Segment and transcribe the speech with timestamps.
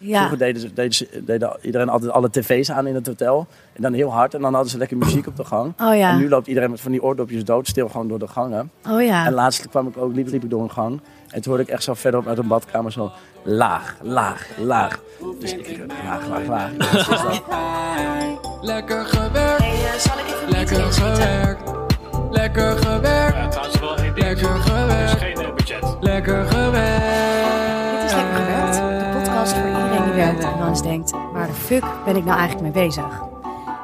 [0.00, 0.16] Ja.
[0.16, 3.46] Vroeger deden, ze, deden, ze- deden iedereen altijd alle tv's aan in het hotel.
[3.72, 4.34] En dan heel hard.
[4.34, 5.72] En dan hadden ze lekker muziek op de gang.
[5.80, 6.10] Oh ja.
[6.10, 8.70] En nu loopt iedereen met van die oordopjes doodstil gewoon door de gangen.
[8.90, 9.26] Oh ja.
[9.26, 11.00] En laatst kwam ik ook, liep, liep ik door een gang.
[11.30, 13.10] En toen hoorde ik echt zo verderop uit een badkamer zo
[13.42, 15.00] laag, laag, laag.
[15.40, 16.70] Dus ik laag, laag, laag.
[17.08, 17.40] Ja?
[18.60, 21.70] Lekker gewerkt, zal ik even lekker gewerkt,
[22.30, 24.26] lekker gewerkt, trouwens wel één ding.
[24.26, 25.96] lekker Er is gewerkt, geen eh, budget.
[26.00, 27.04] lekker gewerkt.
[27.92, 29.77] Dit is Lekker Gewerkt, de podcast voor
[30.18, 31.10] en wel eens denkt...
[31.32, 33.22] waar de fuck ben ik nou eigenlijk mee bezig?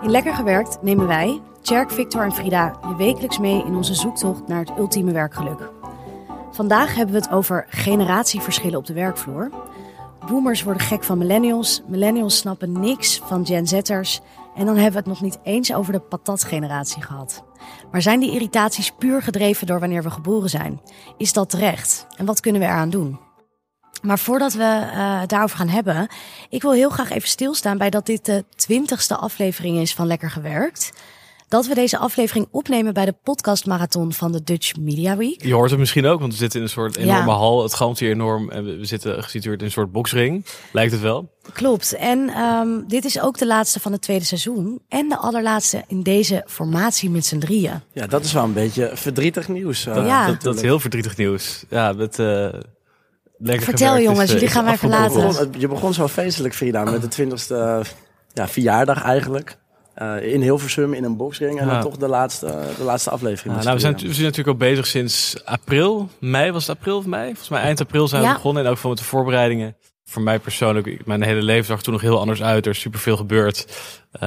[0.03, 2.79] In Lekker Gewerkt nemen wij, Tjerk, Victor en Frida...
[2.89, 5.71] je wekelijks mee in onze zoektocht naar het ultieme werkgeluk.
[6.51, 9.51] Vandaag hebben we het over generatieverschillen op de werkvloer.
[10.27, 14.21] Boomers worden gek van millennials, millennials snappen niks van Gen Z'ers...
[14.55, 17.45] en dan hebben we het nog niet eens over de patatgeneratie gehad.
[17.91, 20.81] Maar zijn die irritaties puur gedreven door wanneer we geboren zijn?
[21.17, 22.07] Is dat terecht?
[22.17, 23.24] En wat kunnen we eraan doen?
[24.05, 26.09] Maar voordat we eh, het daarover gaan hebben,
[26.49, 30.31] ik wil heel graag even stilstaan bij dat dit de twintigste aflevering is van Lekker
[30.31, 30.93] Gewerkt.
[31.49, 35.43] Dat we deze aflevering opnemen bij de podcastmarathon van de Dutch Media Week.
[35.45, 37.37] Je hoort het misschien ook, want we zitten in een soort enorme Ja.
[37.37, 37.63] hal.
[37.63, 40.45] Het galmt hier enorm en we, zitten gesitueerd in een soort boksring.
[40.73, 41.31] Lijkt het wel.
[41.53, 41.95] Klopt.
[41.95, 44.83] En ehm, dit is ook de laatste van het tweede seizoen.
[44.89, 47.81] En de allerlaatste in deze formatie met z'n drieën.
[47.93, 49.87] Ja, dat is wel een beetje verdrietig nieuws.
[49.87, 50.27] eh, Ja.
[50.27, 51.65] Dat, dat is heel verdrietig nieuws.
[51.69, 52.49] Ja, met, eh
[53.45, 54.73] lekker Vertel, jongens, eh, jullie gaan mij.
[54.73, 55.27] Je verlaten.
[55.27, 57.83] begon, je begon zo feestelijk, Frida, met de twintigste
[58.33, 59.57] ja, verjaardag eigenlijk.
[59.95, 61.61] Eh, in Hilversum, in een boxring.
[61.61, 61.73] En Ja.
[61.73, 62.47] dan toch de laatste,
[62.79, 63.49] de laatste aflevering.
[63.51, 66.09] Ja, met nou, we, zijn, we zijn natuurlijk al bezig sinds april.
[66.21, 67.27] Mei was het april of mei?
[67.27, 68.35] Volgens mij eind april zijn we Ja.
[68.35, 68.65] begonnen.
[68.65, 69.77] En ook van met de voorbereidingen.
[70.05, 72.67] Voor mij persoonlijk, mijn hele leven zag er toen nog heel anders uit.
[72.67, 73.67] Er is superveel gebeurd.
[74.13, 74.21] Eh,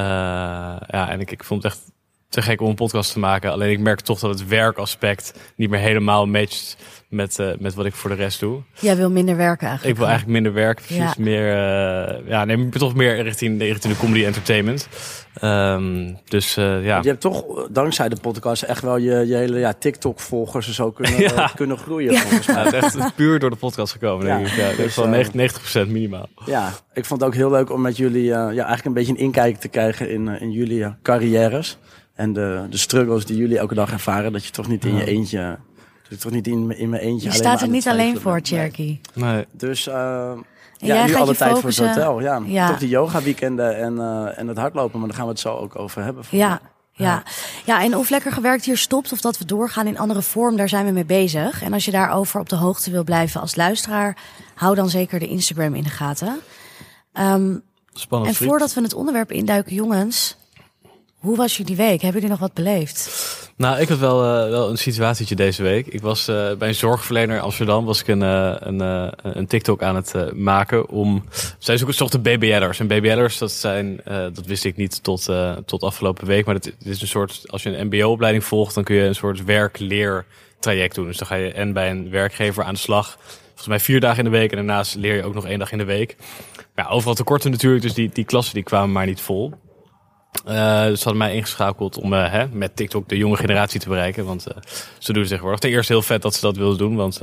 [0.88, 1.81] ja, en ik, ik vond het echt
[2.30, 3.52] te gek om een podcast te maken.
[3.52, 6.78] Alleen ik merk toch dat het werkaspect niet meer helemaal matcht
[7.09, 8.61] met, eh, met wat ik voor de rest doe.
[8.80, 9.97] Jij wil minder werken Ik eigenlijk.
[9.97, 10.97] wil eigenlijk minder werk, precies.
[10.97, 11.13] Ja.
[11.17, 14.88] Meer, eh, ja, nee, toch meer richting, richting de comedy entertainment.
[15.33, 17.00] Ehm, dus eh, ja.
[17.02, 20.73] Je hebt toch eh, dankzij de podcast echt wel je, je hele ja, TikTok-volgers en
[20.73, 21.31] zo kunnen, Ja.
[21.35, 22.56] eh, kunnen groeien volgens mij.
[22.56, 24.53] Ja, het is echt puur door de podcast gekomen, Ja, denk ik.
[24.56, 26.29] Ja, dus, wel eh, 90, 90% minimaal.
[26.46, 29.12] Ja, ik vond het ook heel leuk om met jullie eh, ja, eigenlijk een beetje
[29.12, 31.78] een inkijk te krijgen in, eh, in jullie eh, carrières.
[32.16, 34.31] En de, de struggles die jullie elke dag ervaren.
[34.34, 35.57] Dat je toch niet in je eentje,
[36.09, 37.88] dat je toch niet in, in mijn eentje Je alleen staat maar er aan niet
[37.88, 38.31] alleen voor.
[38.31, 38.41] Nee.
[38.44, 39.00] Cherky.
[39.13, 39.45] Nee.
[39.51, 39.97] Dus En
[40.78, 42.19] ja, jij nu gaat alle je tijd voor focussen- het hotel.
[42.22, 42.41] Ja.
[42.45, 42.68] Ja.
[42.69, 45.00] Toch die yoga weekenden en, eh, en het hardlopen.
[45.00, 46.23] Maar daar gaan we het zo ook over hebben.
[46.29, 46.59] Ja,
[46.91, 47.23] ja.
[47.66, 50.69] ja, en of lekker gewerkt hier stopt of dat we doorgaan in andere vorm, daar
[50.69, 51.62] zijn we mee bezig.
[51.63, 54.17] En als je daarover op de hoogte wil blijven als luisteraar,
[54.56, 56.40] hou dan zeker de Instagram in de gaten.
[57.13, 57.56] Ehm,
[57.94, 58.29] Spannend.
[58.29, 58.50] en vriend.
[58.51, 60.38] voordat we het onderwerp induiken, jongens,
[61.17, 62.01] hoe was jullie week?
[62.01, 63.09] Hebben jullie nog wat beleefd?
[63.57, 65.88] Nou, ik had wel, eh, wel een situatietje deze week.
[65.88, 67.85] Ik was eh, bij een zorgverlener in Amsterdam.
[67.85, 68.79] Was ik een, eh, een,
[69.22, 71.23] een TikTok aan het maken om...
[71.57, 72.79] Zij zoeken zochten BBL'ers.
[72.79, 74.01] En BBL'ers, dat zijn...
[74.06, 75.29] dat wist ik niet tot,
[75.66, 76.46] tot afgelopen week.
[76.46, 77.44] Maar het is een soort...
[77.46, 81.06] Als je een mbo-opleiding volgt, dan kun je een soort werk-leer-traject doen.
[81.06, 83.17] Dus dan ga je en bij een werkgever aan de slag.
[83.46, 84.50] Volgens mij vier dagen in de week.
[84.50, 86.16] En daarnaast leer je ook nog één dag in de week.
[86.75, 87.84] Ja, overal tekorten natuurlijk.
[87.84, 89.53] Dus die, die klassen die kwamen maar niet vol.
[90.32, 90.46] Dus
[91.00, 94.26] ze hadden mij ingeschakeld om eh, hè, met TikTok de jonge generatie te bereiken.
[94.26, 94.58] Want eh,
[94.98, 95.62] ze doen het tegenwoordig.
[95.62, 96.96] Ten eerste heel vet dat ze dat wilden doen.
[96.96, 97.20] Want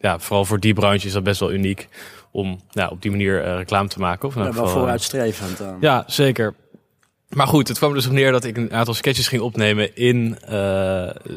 [0.00, 1.88] ja, vooral voor die branche is dat best wel uniek.
[2.30, 4.28] Om ja, op die manier reclame te maken.
[4.28, 5.60] Of Ja, wel vooruitstrevend.
[5.60, 5.68] eh.
[5.80, 6.54] ja, zeker.
[7.28, 10.38] Maar goed, het kwam dus op neer dat ik een aantal sketches ging opnemen in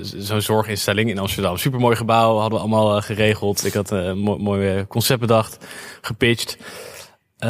[0.01, 1.57] zo'n zorginstelling in Amsterdam.
[1.57, 3.65] Supermooi gebouw, hadden we allemaal geregeld.
[3.65, 5.65] Ik had een mooi, mooi concept bedacht,
[6.01, 6.57] gepitcht.
[7.39, 7.49] Eh,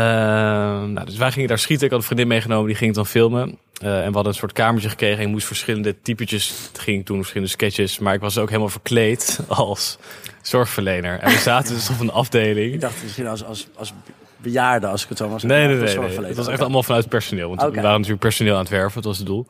[0.83, 1.85] nou, dus wij gingen daar schieten.
[1.85, 3.57] Ik had een vriendin meegenomen, die ging het dan filmen.
[3.81, 5.23] Eh, en we hadden een soort kamertje gekregen.
[5.23, 7.99] Ik moest verschillende typetjes, het ging toen verschillende sketches.
[7.99, 9.97] Maar ik was ook helemaal verkleed als
[10.41, 11.19] zorgverlener.
[11.19, 12.73] En we zaten dus op een afdeling.
[12.73, 13.93] Ik dacht misschien als, als, als
[14.37, 15.43] bejaarde, als ik het zo was.
[15.43, 15.97] Nee, nee, nee.
[15.97, 16.25] nee.
[16.25, 17.47] Het was echt allemaal vanuit personeel.
[17.55, 18.93] Want we waren natuurlijk personeel aan het werven.
[18.93, 19.47] Dat was het doel.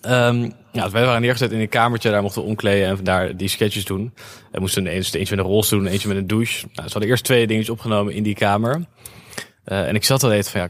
[0.00, 2.10] Ehm ja, dus wij waren neergezet in een kamertje.
[2.10, 4.12] Daar mochten we omkleden en daar die sketches doen.
[4.52, 6.66] We moesten eens, eentje met een rolstoel doen, eentje met een douche.
[6.72, 8.84] Nou, ze hadden eerst twee dingetjes opgenomen in die kamer.
[9.64, 10.68] Eh, en ik zat al even van, ja,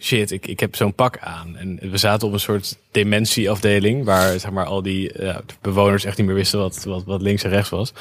[0.00, 1.56] shit, ik, ik heb zo'n pak aan.
[1.56, 4.04] En we zaten op een soort dementieafdeling.
[4.04, 5.12] Waar zeg maar al die
[5.60, 7.92] bewoners echt niet meer wisten wat, wat, wat links en rechts was.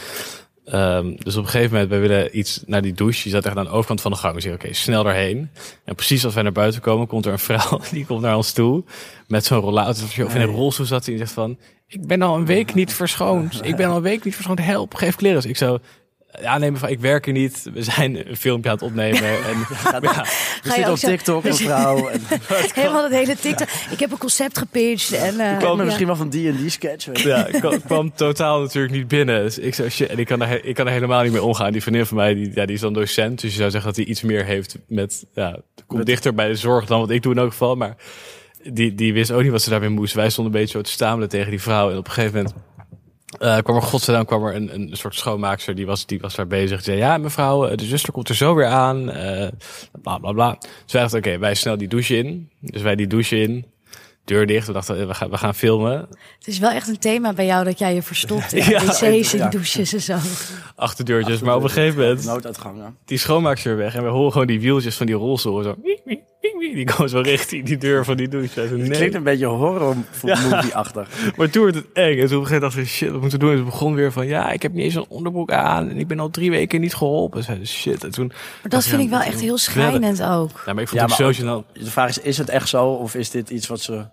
[0.71, 3.23] Ehm, dus op een gegeven moment, wij willen iets naar die douche.
[3.23, 4.35] Die zat echt aan de overkant van de gang.
[4.35, 5.49] We zeggen, oké, snel daarheen.
[5.83, 7.79] En precies als wij naar buiten komen, komt er een vrouw.
[7.91, 8.83] Die komt naar ons toe.
[9.27, 10.25] Met zo'n rollator.
[10.25, 11.07] Of in een rolstoel zat.
[11.07, 11.57] En zegt van,
[11.87, 13.65] ik ben al een week niet verschoond.
[13.65, 14.59] Ik ben al een week niet verschoond.
[14.59, 15.49] Help, geef kleren.
[15.49, 15.79] Ik zo,
[16.41, 17.69] Ja, nee, mevrouw, ik werk er niet.
[17.73, 19.21] We zijn een filmpje aan het opnemen.
[19.51, 19.57] En,
[19.91, 20.23] ja, We Ga
[20.63, 22.07] je zitten op zo- TikTok, mevrouw.
[22.09, 22.21] En,
[22.73, 23.67] Helemaal het hele TikTok.
[23.91, 25.11] Ik heb een concept gepitcht.
[25.11, 25.83] En, eh, kwam er ja.
[25.83, 27.23] misschien wel van die en die sketch.
[27.23, 29.43] ja, ik kwam, kwam totaal natuurlijk niet binnen.
[29.43, 31.71] Dus ik, zo, shit, en ik, kan er, ik kan er helemaal niet mee omgaan.
[31.71, 33.41] Die vriendin van mij, die, ja, die is dan docent.
[33.41, 35.25] Dus je zou zeggen dat hij iets meer heeft met...
[35.33, 35.57] Ja,
[35.87, 37.75] komt Met- dichter bij de zorg dan wat ik doe in elk geval.
[37.75, 37.95] Maar
[38.63, 40.13] die, die wist ook niet wat ze daarmee moest.
[40.13, 41.91] Wij stonden een beetje zo te stamelen tegen die vrouw.
[41.91, 42.55] En op een gegeven moment
[43.41, 45.75] eh, kwam er, godzijdank, kwam er een, een soort schoonmaakster.
[45.75, 46.75] Die was, die was daar bezig.
[46.75, 49.11] Die zei, ja mevrouw, eh, de zuster komt er zo weer aan.
[49.11, 49.47] eh
[50.01, 50.57] bla bla bla.
[50.59, 52.49] Dus wij dachten, oké, wij snel die douche in.
[52.59, 53.65] Dus wij die douche in.
[54.25, 54.67] Deur dicht.
[54.67, 56.07] We dachten, we gaan, we gaan filmen.
[56.37, 58.85] Het is wel echt een thema bij jou dat jij je verstopt in Ja, de
[58.85, 59.49] wc's en ja.
[59.49, 60.17] douches en zo.
[60.75, 61.39] Achterdeurtjes.
[61.39, 62.25] Maar op een gegeven moment...
[62.25, 62.97] Nooduitgangen.
[63.05, 65.75] die schoonmaakster weg en we horen gewoon die wieltjes van die rolstoel zo.
[66.41, 68.59] Die komen zo richting die deur van die douche.
[68.61, 68.89] Het nee.
[68.89, 71.07] klinkt een beetje horror-movie-achtig.
[71.37, 72.19] Maar toen werd het eng.
[72.19, 73.53] En toen op een gegeven moment dachten we, shit, wat moeten we doen?
[73.53, 75.89] En ze begon weer van, ja, ik heb niet eens een onderbroek aan.
[75.89, 77.43] En ik ben al drie weken niet geholpen.
[77.43, 78.03] Zeiden shit.
[78.03, 80.63] En toen, Maar dat vind ik wel echt heel schrijnend ook.
[80.65, 81.71] ja, maar ik vond Ja, het zo gênant.
[81.73, 84.05] De vraag is, is het echt zo of is dit iets wat ze,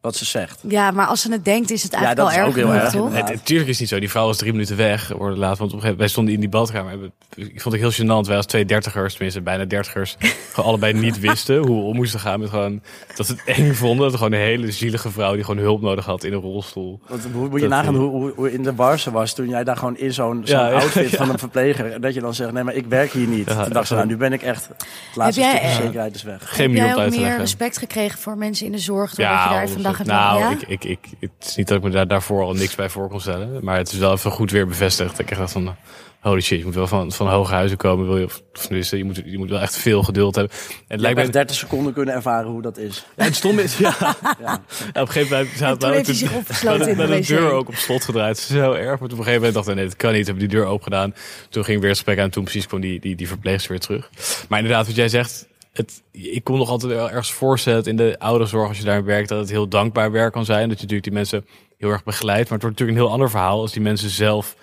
[0.00, 0.60] wat ze zegt?
[0.68, 2.84] Ja, maar als ze het denkt is het Ja, eigenlijk dat is wel ook erg
[2.84, 3.36] heel genoeg, erg, toch?
[3.36, 3.98] natuurlijk is het niet zo.
[3.98, 5.08] Die vrouw was drie minuten weg.
[5.08, 7.10] Worden laat, want op een gegeven moment, wij stonden in die badkamer.
[7.34, 8.26] Ik vond het heel gênant.
[8.26, 10.16] Wij als twee dertigers, tenminste bijna dertigers,
[10.52, 12.82] gewoon allebei niet wisten hoe we om moesten gaan met gewoon
[13.16, 14.02] dat ze het eng vonden.
[14.02, 17.00] Dat er gewoon een hele zielige vrouw die gewoon hulp nodig had in een rolstoel.
[17.08, 19.48] Want hoe moet je Dat- nagaan hoe, hoe, hoe in de bar ze was toen
[19.48, 21.16] jij daar gewoon in zo'n zo'n Ja, ja, outfit ja.
[21.16, 21.92] van een verpleger.
[21.92, 23.48] En dat je dan zegt, nee, maar ik werk hier niet.
[23.48, 23.98] Ja, toen dacht ze, ja.
[24.00, 26.54] nou, nu ben ik echt, het laatste Heb jij, stukje eh, zekerheid is weg.
[26.54, 29.68] Geen Heb jij ook meer respect gekregen voor mensen in de zorg doordat je daar
[29.98, 30.38] nou?
[30.40, 30.50] Ja?
[30.50, 33.08] ik, ik, ik, het is niet dat ik me daar, daarvoor al niks bij voor
[33.08, 33.64] kon stellen.
[33.64, 35.18] Maar het is wel even goed weer bevestigd.
[35.18, 35.76] Ik echt dacht van,
[36.20, 38.06] holy shit, je moet wel van, van hoge huizen komen.
[38.06, 40.54] Wil je, of, of tenminste, je moet, je moet wel echt veel geduld hebben.
[40.56, 41.28] En het Je lijkt me...
[41.28, 43.04] 30 seconden kunnen ervaren hoe dat is.
[43.16, 43.94] Ja, het stom is, ja.
[44.40, 44.54] Ja.
[44.88, 47.26] Op een gegeven moment toen heeft hij zich de- opgesloten in met de de wc.
[47.26, 48.38] deur ook op slot gedraaid.
[48.38, 48.84] Zo erg.
[48.86, 50.26] Maar op een gegeven moment dacht ik, nee, dat kan niet.
[50.26, 51.14] Hebben die deur open gedaan.
[51.48, 52.30] Toen ging weer het gesprek aan.
[52.30, 54.10] Toen precies kwam die, die, die verpleegster weer terug.
[54.48, 55.48] Maar inderdaad, wat jij zegt.
[55.72, 59.28] Het, ik kon nog altijd wel ergens voorstellen in de ouderenzorg, als je daar werkt,
[59.28, 60.68] dat het heel dankbaar werk kan zijn.
[60.68, 61.46] Dat je natuurlijk die mensen
[61.78, 62.48] heel erg begeleidt.
[62.48, 64.56] Maar het wordt natuurlijk een heel ander verhaal als die mensen zelf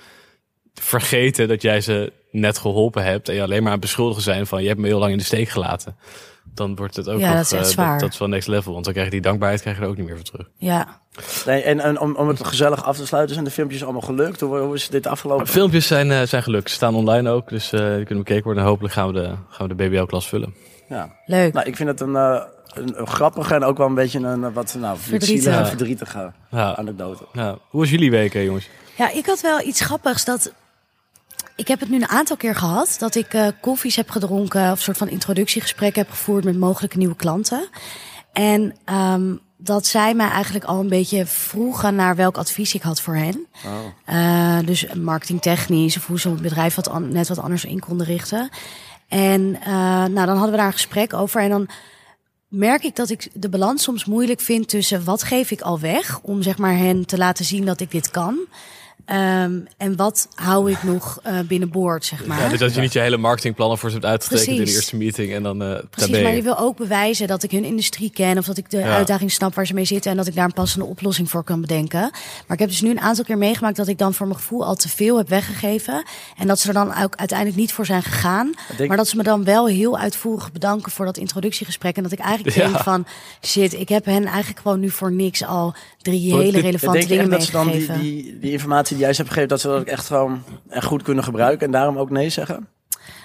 [0.74, 3.30] vergeten dat jij ze net geholpen hebt.
[3.30, 5.18] En je alleen maar aan het beschuldigen zijn van je hebt me heel lang in
[5.18, 5.96] de steek gelaten.
[6.54, 8.00] Dan wordt het ook Ja, nog, dat is echt eh, zwaar.
[8.00, 8.74] dat, is wel next level.
[8.74, 10.50] Want dan krijg je die dankbaarheid krijg je er ook niet meer voor terug.
[10.58, 11.02] Ja.
[11.46, 14.40] Nee, en, en om, om het gezellig af te sluiten, zijn de filmpjes allemaal gelukt?
[14.40, 15.48] Hoe, hoe is dit afgelopen?
[15.48, 16.70] Filmpjes zijn, eh, zijn gelukt.
[16.70, 17.50] Ze staan online ook.
[17.50, 18.64] Dus eh, die kunnen bekeken worden.
[18.64, 20.56] En hopelijk gaan we de, gaan we de BBL-klas vullen.
[20.88, 21.10] Ja.
[21.26, 21.54] Leuk.
[21.54, 22.42] Nou, ik vind het een, eh,
[22.74, 25.66] een, een grappige en ook wel een beetje een eh, wat nou, Ja.
[25.66, 26.76] verdrietige Ja.
[26.76, 27.26] anekdote.
[27.34, 27.58] Ja.
[27.70, 28.70] Hoe was jullie week, hè, jongens?
[28.98, 30.54] Ja, ik had wel iets grappigs dat.
[31.56, 34.72] Ik heb het nu een aantal keer gehad dat ik eh, koffies heb gedronken of
[34.72, 37.68] een soort van introductiegesprekken heb gevoerd met mogelijke nieuwe klanten.
[38.34, 43.02] En ehm, dat zij mij eigenlijk al een beetje vroegen naar welk advies ik had
[43.02, 43.48] voor hen.
[44.06, 48.50] Eh, dus marketingtechnisch of hoe ze het bedrijf wat net wat anders in konden richten.
[49.08, 49.74] En eh,
[50.06, 51.68] nou, dan hadden we daar een gesprek over en dan
[52.48, 56.20] merk ik dat ik de balans soms moeilijk vind tussen wat geef ik al weg
[56.22, 58.38] om zeg maar hen te laten zien dat ik dit kan.
[59.06, 62.42] Ehm, en wat hou ik nog eh binnenboord, zeg maar.
[62.42, 64.96] Ja, dus dat je niet je hele marketingplannen voor ze hebt uitgetekend in de eerste
[64.96, 65.34] meeting.
[65.34, 66.42] En dan eh daar Precies, maar je.
[66.42, 68.96] wil ook bewijzen dat ik hun industrie ken of dat ik de Ja.
[68.96, 71.62] uitdaging snap waar ze mee zitten en dat ik daar een passende oplossing voor kan
[71.62, 72.00] bedenken.
[72.00, 72.12] Maar
[72.54, 74.76] ik heb dus nu een aantal keer meegemaakt dat ik dan voor mijn gevoel al
[74.76, 76.04] te veel heb weggegeven
[76.38, 78.52] en dat ze er dan ook uiteindelijk niet voor zijn gegaan.
[78.78, 82.12] denk- Maar dat ze me dan wel heel uitvoerig bedanken voor dat introductiegesprek en dat
[82.12, 82.64] ik eigenlijk Ja.
[82.68, 83.06] denk van
[83.46, 87.18] shit, ik heb hen eigenlijk gewoon nu voor niks al drie hele relevante denk je
[87.18, 88.02] dingen echt dat ze dan die, meegegeven.
[88.02, 90.86] die, die informatie die jij ze hebt gegeven, dat ze dat ook echt gewoon echt
[90.86, 92.68] goed kunnen gebruiken en daarom ook nee zeggen?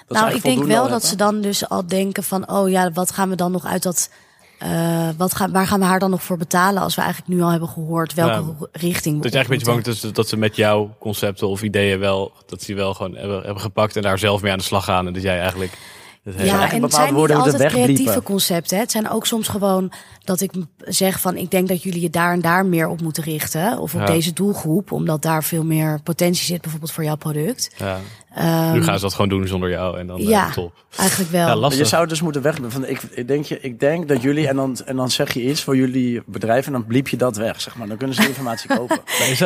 [0.06, 3.10] Dat nou, ik denk wel dat ze dan dus al denken van, oh ja, wat
[3.10, 4.10] gaan we dan nog uit dat,
[4.58, 7.42] eh, wat gaan, waar gaan we haar dan nog voor betalen als we eigenlijk nu
[7.42, 10.28] al hebben gehoord welke richting we Dat je eigenlijk een beetje bang dat ze, dat
[10.28, 13.96] ze met jouw concepten of ideeën wel, dat ze die wel gewoon hebben, hebben gepakt
[13.96, 15.06] en daar zelf mee aan de slag gaan.
[15.06, 15.78] En dat jij eigenlijk...
[16.24, 18.76] Ja, en het zijn niet altijd creatieve concepten.
[18.76, 18.82] hè.
[18.82, 19.92] Het zijn ook soms gewoon
[20.24, 21.36] dat ik zeg van...
[21.36, 23.78] ik denk dat jullie je daar en daar meer op moeten richten.
[23.78, 24.06] Of op Ja.
[24.06, 24.92] deze doelgroep.
[24.92, 27.70] Omdat daar veel meer potentie zit bijvoorbeeld voor jouw product.
[27.76, 27.98] ja.
[28.34, 30.72] Ehm, nu gaan ze dat gewoon doen zonder jou en dan eh, ja, top.
[30.96, 31.46] eigenlijk wel.
[31.46, 31.80] Ja, lastig.
[31.80, 32.72] je zou het dus moeten wegbliepen.
[32.72, 35.42] Van, ik, ik, denk je, ik denk dat jullie, en dan, en dan zeg je
[35.42, 37.60] iets voor jullie bedrijf en dan bliep je dat weg.
[37.60, 37.88] Zeg maar.
[37.88, 39.00] Dan kunnen ze die informatie kopen.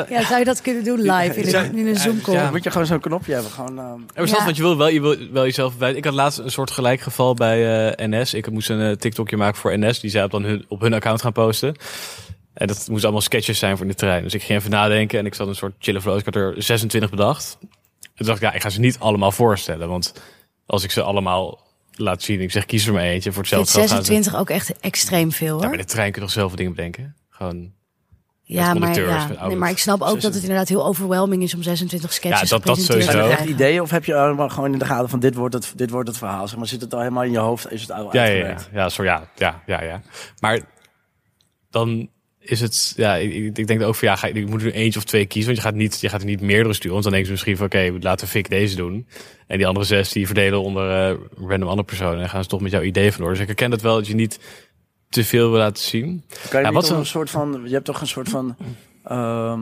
[0.09, 2.35] Ja, zou je dat kunnen doen live in een, in een Zoom call?
[2.35, 2.43] Ja.
[2.43, 3.51] Dan moet je gewoon zo'n knopje hebben.
[3.51, 5.99] Gewoon, ehm, Ja, want je wil wel, je wil wel jezelf verwijten.
[5.99, 8.35] Ik had laatst een soort gelijk geval bij eh, NS.
[8.35, 10.01] Ik moest een eh, TikTokje maken voor NS.
[10.01, 11.77] Die zij op, dan hun, op hun account gaan posten.
[12.55, 14.23] En dat moesten allemaal sketches zijn voor de trein.
[14.23, 16.19] Dus ik ging even nadenken en ik zat een soort chille flow.
[16.19, 17.59] Ik had er 26 bedacht.
[18.01, 19.89] En toen dacht ik, ja, ik ga ze niet allemaal voorstellen.
[19.89, 20.13] Want
[20.67, 23.33] als ik ze allemaal laat zien, ik zeg kies er maar eentje.
[23.33, 24.13] Voor Ik vind hetzelfde geld gaan ze...
[24.13, 25.69] 26 ook echt extreem veel Ja, hoor.
[25.69, 27.17] bij de trein kun je toch zoveel dingen bedenken?
[27.31, 27.75] Gewoon...
[28.49, 29.47] Ja, maar, ja.
[29.47, 32.57] Nee, maar ik snap ook dat het inderdaad heel overwhelming is om 26 sketches Ja,
[32.57, 33.29] dat- dat gepresenteerd sowieso.
[33.29, 35.35] te Zijn er echt ideeën of heb je allemaal gewoon in de gaten van dit
[35.35, 36.49] wordt het, dit wordt het verhaal?
[36.49, 37.73] Zeg maar zit het al helemaal in je hoofd?
[37.73, 40.01] Is het al Ja, ja, ja, ja, zo, ja, ja, ja, ja.
[40.41, 40.61] Maar
[41.71, 42.09] dan
[42.49, 44.73] is het, ja, ik, ik ik denk ook van ja, ga, je je moet er
[44.73, 46.93] eentje of twee kiezen, want je gaat niet, je gaat er niet meerdere sturen.
[46.93, 49.07] Want dan denk je misschien van oké, laten we Fik deze doen.
[49.47, 51.17] En die andere zes die verdelen onder eh,
[51.49, 53.31] random andere personen en gaan ze toch met jouw idee vandoor.
[53.31, 54.39] Dus ik herken dat wel dat je niet
[55.09, 56.25] te veel wil laten zien.
[56.49, 58.57] Kan je Ja, wat een- soort van, je hebt toch een soort van
[59.05, 59.61] ehm,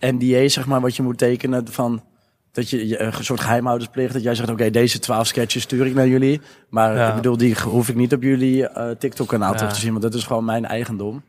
[0.00, 2.02] NDA, zeg maar, wat je moet tekenen van
[2.52, 6.08] dat je, een soort geheimhoudersplicht, dat jij zegt, oké, deze 12 sketches stuur ik naar
[6.08, 7.08] jullie, maar Ja.
[7.08, 9.56] ik bedoel, die hoef ik niet op jullie eh, TikTok-kanaal Ja.
[9.58, 11.22] terug te zien, want dat is gewoon mijn eigendom.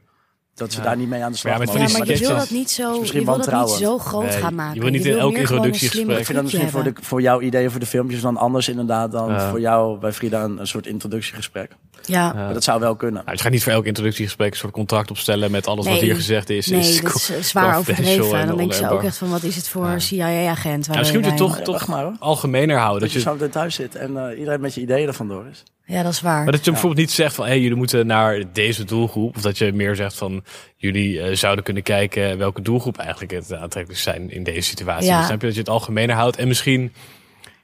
[0.56, 0.84] Dat ze Ja.
[0.84, 1.80] daar niet mee aan de slag mogen.
[1.82, 4.50] Ja, maar je wil dat niet zo, je wil dat niet zo groot Nee, gaan
[4.50, 4.82] je maken.
[4.82, 7.22] wil niet in elk meer gewoon een introductiegesprek- Ik vind dat misschien voor, de, voor
[7.22, 9.50] jouw ideeën voor de filmpjes dan anders inderdaad dan Ja.
[9.50, 11.72] voor jou bij Frida een, een soort introductiegesprek.
[12.06, 12.34] Ja.
[12.34, 13.24] Maar dat zou wel kunnen.
[13.26, 16.16] Nou, je gaat niet voor elk introductiegesprek een soort contract opstellen met alles wat hier
[16.16, 16.68] gezegd is.
[16.68, 18.40] Nee, is dat is eh, zwaar overdreven.
[18.40, 20.00] En dan denken ze ook echt van, wat is het voor Ja.
[20.00, 20.86] CIA-agent?
[20.86, 22.14] Ja, misschien moet je toch, toch hoor.
[22.20, 23.02] algemener houden.
[23.02, 25.64] Dat je je, zo thuis zit en eh, iedereen met je ideeën er vandoor is.
[25.86, 26.44] Ja, dat is waar.
[26.44, 29.36] Maar dat je bijvoorbeeld niet zegt van, hé, jullie moeten naar deze doelgroep.
[29.36, 30.44] Of dat je meer zegt van,
[30.76, 35.08] jullie eh, zouden kunnen kijken welke doelgroep eigenlijk het aantrekkelijk zijn in deze situatie.
[35.08, 35.18] Ja.
[35.18, 36.94] Dus snap je dat je het algemener houdt en misschien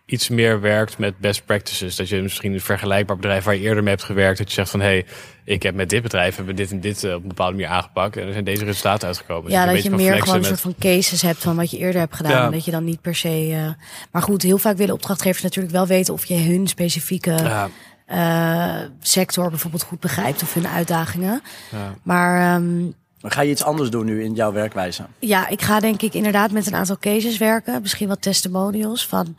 [0.05, 1.95] iets meer werkt met best practices.
[1.95, 4.69] Dat je misschien een vergelijkbaar bedrijf waar je eerder mee hebt gewerkt, dat je zegt
[4.69, 5.05] van, hé, hey,
[5.45, 8.17] ik heb met dit bedrijf hebben dit en dit eh, op een bepaalde manier aangepakt.
[8.17, 9.51] En er zijn deze resultaten uitgekomen.
[9.51, 11.77] Ja, een dat je meer gewoon een met- soort van cases hebt van wat je
[11.77, 12.31] eerder hebt gedaan.
[12.31, 12.45] Ja.
[12.45, 13.49] En dat je dan niet per se.
[13.51, 17.69] eh, maar goed, heel vaak willen opdrachtgevers natuurlijk wel weten of je hun specifieke Ja,
[18.11, 21.41] eh, sector bijvoorbeeld goed begrijpt of hun uitdagingen.
[21.71, 21.93] ja.
[22.03, 22.83] Maar ehm,
[23.21, 25.05] Maar ga je iets anders doen nu in jouw werkwijze?
[25.19, 27.81] ja, ik ga denk ik inderdaad met een aantal cases werken.
[27.81, 29.35] Misschien wat testimonials van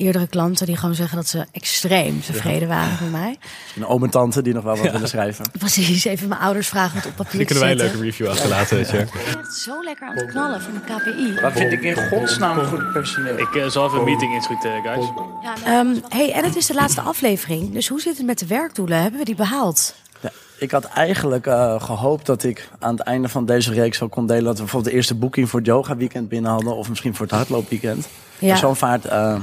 [0.00, 3.38] eerdere klanten die gewoon zeggen dat ze extreem tevreden waren met mij.
[3.76, 5.44] Een oom en tante die nog wel wat willen schrijven.
[5.58, 8.76] Precies, even mijn ouders vragen wat op papier te kunnen wij een leuke review achterlaten,
[8.76, 8.98] weet je.
[8.98, 11.40] Ik ben echt zo lekker aan het knallen van de KPI.
[11.40, 13.38] Waar vind ik in godsnaam goed personeel?
[13.38, 15.06] Ik eh, zal even een meeting inschieten, guys.
[15.64, 17.72] Ehm, hey, en het is de laatste aflevering.
[17.72, 19.00] Dus hoe zit het met de werkdoelen?
[19.00, 19.94] Hebben we die behaald?
[20.20, 24.10] Ja, ik had eigenlijk eh, gehoopt dat ik aan het einde van deze reeks zou
[24.10, 24.44] kon delen...
[24.44, 26.76] dat we bijvoorbeeld de eerste boeking voor het yoga weekend binnen hadden...
[26.76, 28.08] of misschien voor het hardloopweekend.
[28.38, 28.56] Ja.
[28.56, 29.40] Zo'n vaart eh,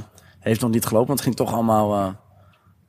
[0.48, 1.94] heeft nog niet gelopen, want het ging toch allemaal...
[1.96, 2.08] eh,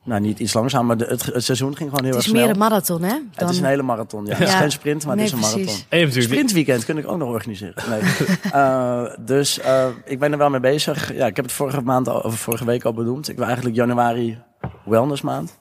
[0.04, 2.30] nou, niet iets langzaam, maar de, het, het seizoen ging gewoon heel Het erg is
[2.30, 2.42] snel.
[2.42, 3.08] meer een marathon, hè?
[3.08, 4.34] Het Dan- is een hele marathon, ja.
[4.34, 5.72] Het is geen sprint, maar Nee, het is een precies.
[5.88, 5.98] marathon.
[5.98, 7.74] Hebt Sprintweekend kun ik ook nog organiseren.
[7.90, 8.00] Nee.
[8.52, 11.14] Eh, dus eh, ik ben er wel mee bezig.
[11.14, 13.28] Ja, ik heb het vorige, maand al, of vorige week al benoemd.
[13.28, 14.38] Ik wil eigenlijk januari
[14.84, 15.58] wellness maand.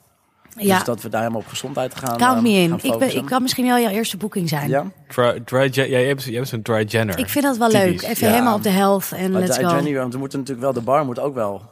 [0.56, 2.78] Ja, Dus dat we daar helemaal op gezondheid gaan count me in.
[2.82, 4.68] Ik, ben, ik kan misschien wel jouw eerste boeking zijn.
[4.68, 7.18] Ja, Dry, dry, ja, jij bent, jij bent zo'n dry Jenner.
[7.18, 7.84] Ik vind dat wel Typisch.
[8.02, 8.10] leuk.
[8.10, 8.32] Even Ja.
[8.32, 9.70] helemaal op de health en maar let's dry go.
[9.74, 11.62] January, want we moeten natuurlijk wel, de bar moet ook wel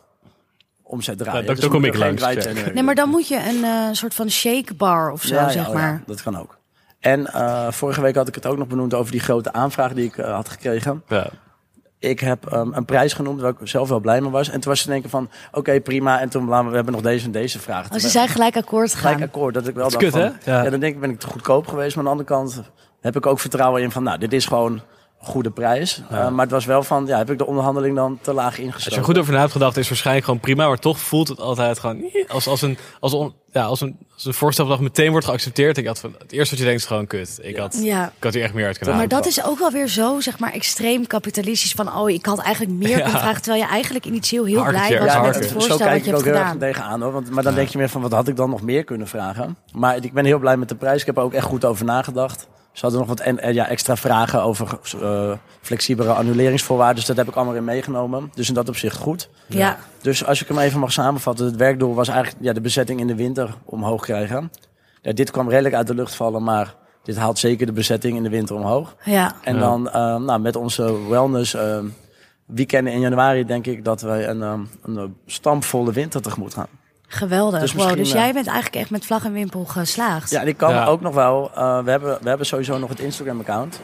[0.86, 1.40] omzet draaien.
[1.40, 2.22] Ja, daar- Dus kom ik langs.
[2.22, 5.48] January Nee, maar dan moet je een eh, soort van shake bar of zo, Ja,
[5.48, 6.02] zeg oh ja, maar.
[6.06, 6.58] dat kan ook.
[7.00, 10.04] En eh, vorige week had ik het ook nog benoemd over die grote aanvraag die
[10.04, 11.02] ik eh, had gekregen.
[11.08, 11.26] Ja.
[11.98, 14.48] ik heb ehm, een prijs genoemd waar ik zelf wel blij mee was.
[14.50, 16.20] En toen was ze denken van, oké, prima.
[16.20, 17.84] En toen, we we hebben nog deze en deze vragen.
[17.84, 19.28] Oh, Toen ze zijn gelijk akkoord gelijk gegaan.
[19.28, 19.54] akkoord.
[19.54, 20.56] Dat ik wel Dat is dacht kut, van, hè?
[20.58, 20.64] Ja.
[20.64, 20.70] ja.
[20.70, 21.96] dan denk ik, ben ik te goedkoop geweest.
[21.96, 22.62] Maar aan de andere kant
[23.00, 24.80] heb ik ook vertrouwen in van, nou, dit is gewoon
[25.18, 26.02] goede prijs.
[26.10, 28.56] Eh, maar het was wel van, ja, heb ik de onderhandeling dan te laag Als
[28.56, 28.98] je ingestoken.
[28.98, 30.68] er goed over na hebt gedacht, is het waarschijnlijk gewoon prima.
[30.68, 34.24] Maar toch voelt het altijd gewoon als, als, een, als, on- ja, als, een, als
[34.24, 35.76] een voorstel dat meteen wordt geaccepteerd.
[35.76, 37.38] Ik had van, het eerste wat je denkt is gewoon kut.
[37.42, 38.12] Ik, had, Ja.
[38.16, 39.22] ik had hier echt meer uit kunnen Maar halen.
[39.22, 41.72] dat is ook wel weer zo, zeg maar, extreem kapitalistisch.
[41.72, 43.42] Van, oh, ik had eigenlijk meer kunnen vragen.
[43.42, 46.10] Terwijl je eigenlijk initieel heel blij was ja, met het zo voorstel kijk wat je
[46.10, 46.68] ik ook hebt heel erg gedaan.
[46.72, 47.12] tegenaan hoor.
[47.12, 49.56] Want, maar dan denk je meer van wat had ik dan nog meer kunnen vragen.
[49.72, 51.00] Maar ik ben heel blij met de prijs.
[51.00, 52.46] Ik heb er ook echt goed over nagedacht.
[52.76, 56.96] Ze hadden nog wat en, en ja, extra vragen over eh, flexibele annuleringsvoorwaarden.
[56.96, 58.30] Dus dat heb ik allemaal in meegenomen.
[58.34, 59.28] Dus in dat opzicht goed.
[59.46, 61.46] Ja, Dus als ik hem even mag samenvatten.
[61.46, 64.50] Het werkdoel was eigenlijk ja, de bezetting in de winter omhoog krijgen.
[65.02, 66.42] Ja, dit kwam redelijk uit de lucht vallen.
[66.42, 68.96] Maar dit haalt zeker de bezetting in de winter omhoog.
[69.04, 69.32] ja.
[69.42, 69.60] En Ja.
[69.60, 71.78] dan eh, nou, met onze wellness eh,
[72.46, 74.40] weekenden in januari denk ik dat wij een,
[74.82, 76.68] een stampvolle winter tegemoet gaan.
[77.06, 77.60] Geweldig.
[77.60, 80.30] Dus Dus, wow, dus eh, jij bent eigenlijk echt met vlag en wimpel geslaagd.
[80.30, 80.84] Ja, en ik kan Ja.
[80.84, 81.50] ook nog wel.
[81.54, 83.80] eh, we, hebben, we hebben sowieso nog het Instagram-account.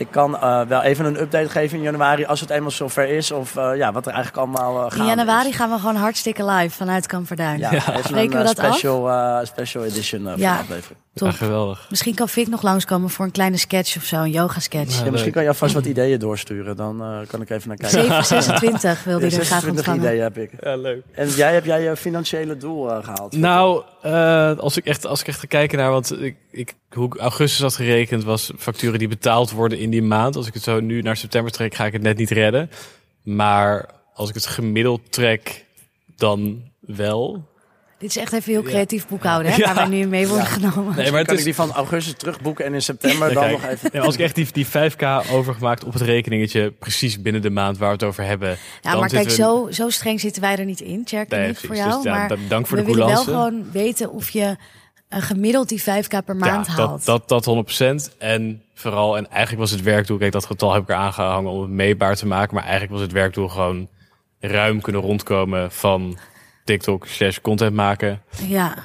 [0.00, 3.30] Ik kan eh, wel even een update geven in januari als het eenmaal zover is.
[3.30, 6.76] Of eh, ja, wat er eigenlijk allemaal uh, In januari gaan we gewoon hartstikke live
[6.76, 7.58] vanuit Kamperduin.
[7.58, 8.64] Ja, even Spreken we eh, dat af?
[8.66, 10.58] special, eh, special edition eh, Ja.
[10.58, 10.98] aflevering.
[11.12, 11.86] Ja, geweldig.
[11.90, 14.98] Misschien kan Vic nog langskomen voor een kleine sketch of zo, een yoga sketch.
[14.98, 16.76] Ja, Ja, misschien kan je alvast wat ideeën doorsturen.
[16.76, 18.00] Dan eh, kan ik even naar kijken.
[18.02, 20.00] 7, 26 wil hij Ja, er graag 26 ontvangen.
[20.02, 20.50] ideeën heb ik.
[20.60, 21.02] Ja, leuk.
[21.14, 23.36] En jij heb jij je financiële doel eh, gehaald?
[23.36, 27.06] Nou, eh, als, ik echt, als ik echt ga kijken naar, want ik, ik, hoe
[27.06, 30.36] ik augustus had gerekend, was facturen die betaald worden in die maand.
[30.36, 32.70] Als ik het zo nu naar september trek, ga ik het net niet redden.
[33.22, 35.64] Maar als ik het gemiddeld trek,
[36.16, 37.48] dan wel.
[37.98, 38.68] Dit is echt even heel Ja.
[38.68, 39.64] creatief boekhouden, hè, Ja.
[39.66, 40.96] waar wij nu mee worden genomen.
[40.96, 41.44] Nee, maar kan het ik is...
[41.44, 43.90] die van augustus terugboeken en in september Ja, dan kijk, nog even...
[43.92, 47.78] ja, als ik echt die, die 5k overgemaakt op het rekeningetje, precies binnen de maand
[47.78, 48.48] waar we het over hebben.
[48.82, 51.48] Ja, dan maar kijk, we- zo, zo streng zitten wij er niet in, Tjerk Nee,
[51.50, 51.92] ik voor jou.
[51.94, 54.56] Dus ja, maar da- dank voor we de willen wel gewoon weten of je
[55.08, 57.04] een gemiddeld die 5k per maand ja, haalt.
[57.04, 58.16] dat, dat, dat 100%.
[58.18, 61.60] En vooral, en eigenlijk was het werkdoel, kijk, dat getal heb ik er aangehangen om
[61.60, 62.54] het meetbaar te maken.
[62.54, 63.88] Maar eigenlijk was het werkdoel gewoon
[64.40, 66.18] ruim kunnen rondkomen van
[66.66, 68.22] TikTok slash content maken.
[68.46, 68.76] Ja.
[68.76, 68.82] Eh,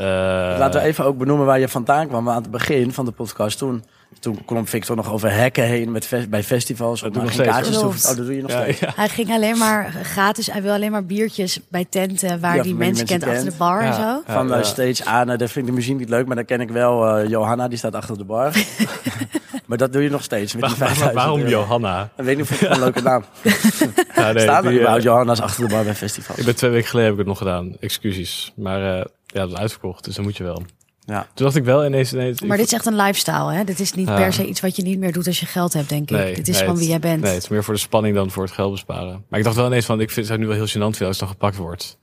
[0.59, 2.29] Laten we even ook benoemen waar je vandaan kwam.
[2.29, 3.83] Aan het begin van de podcast toen...
[4.19, 7.01] Toen klom Victor nog over hekken heen met fe- bij festivals.
[7.01, 8.79] Dat doe nog steeds, kaartjes Oh, dat doe je nog ja, steeds.
[8.79, 8.91] ja.
[8.95, 12.75] Hij ging alleen maar gratis, hij wil alleen maar biertjes bij tenten waar Ja, die
[12.75, 14.21] mensen mensen kent achter de bar en zo.
[14.25, 14.63] Van ja.
[14.63, 17.17] steeds aan, eh, dat vind ik de muziek niet leuk, maar dan ken ik wel
[17.17, 18.51] eh, Johanna, die staat achter de bar.
[19.71, 21.49] maar dat doe je nog steeds met die Waar- waar- 5000 waarom euro.
[21.51, 22.09] Johanna?
[22.17, 23.23] Ik weet niet of ik het een leuke naam.
[24.15, 26.37] Ja, nee, Staan er die, eh, überhaupt Johanna's achter de bar bij festivals?
[26.39, 27.75] ik ben twee weken geleden heb ik het nog gedaan.
[27.79, 28.53] Excuses.
[28.55, 30.63] Maar eh, ja, dat is uitverkocht, dus dan moet je wel.
[31.05, 31.27] Ja.
[31.33, 32.13] Toen dacht ik wel ineens...
[32.13, 33.63] ineens Maar dit is echt een lifestyle, hè?
[33.63, 34.15] Dit is niet Ja.
[34.15, 36.17] per se iets wat je niet meer doet als je geld hebt, denk ik.
[36.17, 37.21] Nee, Dit is nee, gewoon wie jij bent.
[37.21, 39.25] Nee, het is meer voor de spanning dan voor het geld besparen.
[39.29, 41.07] Maar ik dacht wel ineens van, ik vind, zou het nu wel heel gênant vinden
[41.07, 41.97] als het dan gepakt wordt.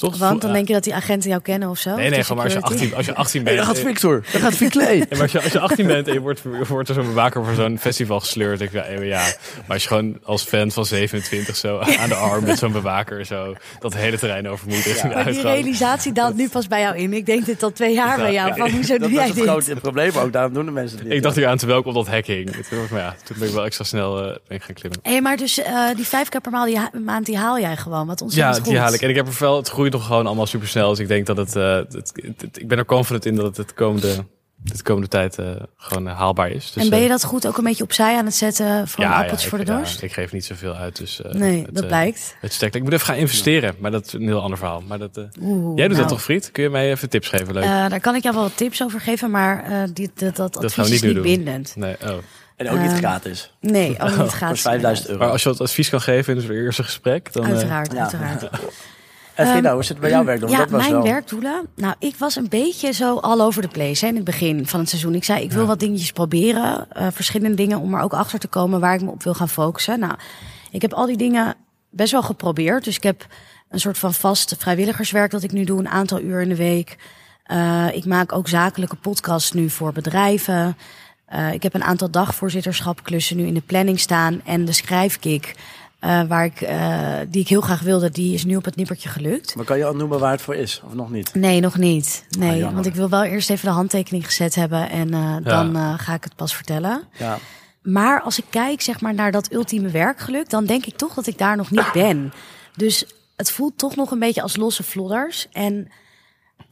[0.00, 0.52] Want dan Ja.
[0.52, 1.96] denk je dat die agenten jou kennen of zo?
[1.96, 2.84] Nee, nee, gewoon maar als je security?
[2.84, 3.66] 18, als je 18 Hey, bent...
[3.66, 4.96] gaat eh, Victor, daar gaat Viclay.
[4.96, 7.06] ja, maar als je, als je 18 bent en je wordt, je wordt er zo'n
[7.06, 8.60] bewaker voor zo'n festival gesleurd.
[8.60, 9.22] Ik, ja, eh, ja,
[9.54, 13.24] maar als je gewoon als fan van 27 zo aan de arm met zo'n bewaker
[13.24, 14.76] zo dat hele terrein over moet.
[14.84, 17.12] richting de Maar die realisatie daalt nu pas bij jou in.
[17.12, 18.56] Ik denk dit al twee jaar bij jou.
[18.56, 19.44] Van, hoezo Dat doe was jij het dit?
[19.44, 21.16] grote probleem ook, daarom doen de mensen het niet.
[21.16, 22.50] Ik dacht hier aan terwijl ik op dat hek hing.
[22.68, 25.00] Toen, maar ja, toen ben ik wel extra snel eh, ben ik gaan klimmen.
[25.02, 28.06] Hé, maar dus eh, die 5k per maand die, ha- maand, die haal jij gewoon.
[28.06, 28.66] Wat Ja, ontzettend goed.
[28.66, 29.00] die haal ik.
[29.00, 30.88] En ik heb er wel, het groeit nog gewoon allemaal super snel.
[30.88, 33.44] Dus ik denk dat het, eh, het, het- het- ik ben er confident in dat
[33.46, 34.24] het het komende,
[34.56, 36.72] de komende tijd eh, gewoon eh, haalbaar is.
[36.72, 39.44] Dus, en ben je dat goed ook een beetje opzij aan het zetten voor appeltje
[39.44, 40.02] ik, voor de ja, dorst?
[40.02, 40.96] ik geef niet zoveel uit.
[40.96, 42.36] Dus, eh, nee, het, dat blijkt.
[42.40, 42.74] Het sterkt.
[42.74, 44.80] Ik moet even gaan investeren, maar dat is een heel ander verhaal.
[44.86, 46.50] Maar dat, eh, Oeh, jij doet nou, dat toch, Friet?
[46.52, 47.54] Kun je mij even tips geven?
[47.54, 47.62] Leuk.
[47.64, 50.72] daar kan ik jou wel wat tips over geven, maar eh, die, dat, dat advies
[50.74, 51.34] gaan we is niet niet doen.
[51.34, 51.76] bindend.
[51.76, 52.10] nee, oh.
[52.56, 53.52] En ook niet Ehm, gratis.
[53.60, 54.60] Nee, ook niet Kost gratis.
[54.60, 55.20] 5000 euro.
[55.20, 57.44] Maar als je wat advies kan geven in het eerste gesprek, dan...
[57.46, 57.98] Uiteraard, Ja.
[57.98, 58.48] uiteraard.
[59.36, 60.42] En Frida, hoe zit het bij jouw werk?
[60.42, 61.02] Ehm, Ja, dat was mijn wel...
[61.02, 61.66] werkdoelen.
[61.74, 64.80] Nou, ik was een beetje zo all over the place hè, in het begin van
[64.80, 65.14] het seizoen.
[65.14, 66.86] Ik zei, ik wil wat dingetjes proberen.
[66.92, 69.48] eh, verschillende dingen om er ook achter te komen waar ik me op wil gaan
[69.48, 69.98] focussen.
[69.98, 70.14] Nou,
[70.70, 71.54] ik heb al die dingen
[71.90, 72.84] best wel geprobeerd.
[72.84, 73.26] Dus ik heb
[73.68, 76.96] een soort van vast vrijwilligerswerk dat ik nu doe, een aantal uur in de week.
[77.44, 80.76] Eh, ik maak ook zakelijke podcasts nu voor bedrijven.
[81.26, 84.40] Eh, ik heb een aantal dagvoorzitterschapklussen nu in de planning staan.
[84.44, 85.54] En de schrijfkick,
[85.98, 89.08] eh, waar ik, eh, die ik heel graag wilde, die is nu op het nippertje
[89.08, 89.54] gelukt.
[89.54, 91.34] Maar kan je al noemen waar het voor is, of nog niet?
[91.34, 92.24] Nee, nog niet.
[92.38, 95.76] Nee, Ah, want ik wil wel eerst even de handtekening gezet hebben en eh, dan
[95.76, 97.02] eh, ga ik het pas vertellen.
[97.18, 97.38] Ja.
[97.82, 101.26] Maar als ik kijk zeg maar, naar dat ultieme werkgeluk, dan denk ik toch dat
[101.26, 102.32] ik daar nog niet ben.
[102.76, 103.04] Dus
[103.36, 105.46] het voelt toch nog een beetje als losse vlodders.
[105.52, 105.88] En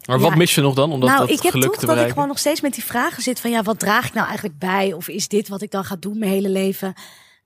[0.07, 0.37] Maar wat Ja.
[0.37, 2.29] mis je nog dan om dat, nou, dat ik heb geluk toch dat ik gewoon
[2.29, 4.93] nog steeds met die vragen zit van ja, wat draag ik nou eigenlijk bij?
[4.93, 6.95] Of is dit wat ik dan ga doen mijn hele leven?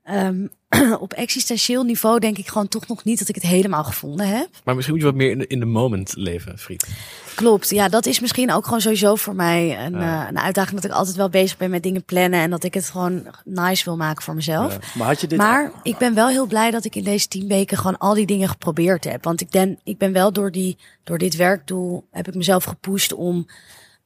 [0.09, 0.47] Ehm,
[1.05, 4.47] op existentieel niveau denk ik gewoon toch nog niet dat ik het helemaal gevonden heb.
[4.63, 6.87] Maar misschien moet je wat meer in de, in de moment leven, Friet.
[7.35, 10.23] Klopt, ja, dat is misschien ook gewoon sowieso voor mij een, Ja.
[10.23, 12.73] eh, een uitdaging dat ik altijd wel bezig ben met dingen plannen en dat ik
[12.73, 14.73] het gewoon nice wil maken voor mezelf.
[14.73, 14.79] Ja.
[14.97, 15.37] Maar had je dit...
[15.37, 18.25] Maar ik ben wel heel blij dat ik in deze tien weken gewoon al die
[18.25, 19.23] dingen geprobeerd heb.
[19.23, 23.13] Want ik ben, ik ben wel door, die, door dit werkdoel heb ik mezelf gepusht
[23.13, 23.47] om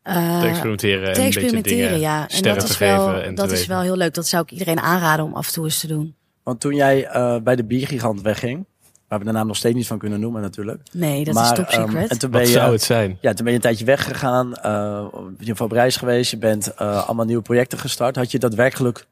[0.03, 1.77] eh, te experimenteren en te een beetje experimenteren.
[1.77, 3.69] dingen Ja, en dat te is wel, geven en dat is weten.
[3.69, 4.13] wel heel leuk.
[4.13, 6.15] Dat zou ik iedereen aanraden om af en toe eens te doen.
[6.43, 8.65] Want toen jij eh, bij de biergigant wegging,
[9.07, 10.81] waar we de naam nog steeds niet van kunnen noemen natuurlijk.
[10.91, 12.09] Nee, dat maar, is top ehm, secret.
[12.09, 13.17] en toen ben Wat je, zou het zijn?
[13.21, 15.05] Ja, toen ben je een tijdje weggegaan, eh
[15.39, 18.15] je bent op reis geweest, je bent eh, allemaal nieuwe projecten gestart.
[18.15, 19.05] Had je dat werkelijk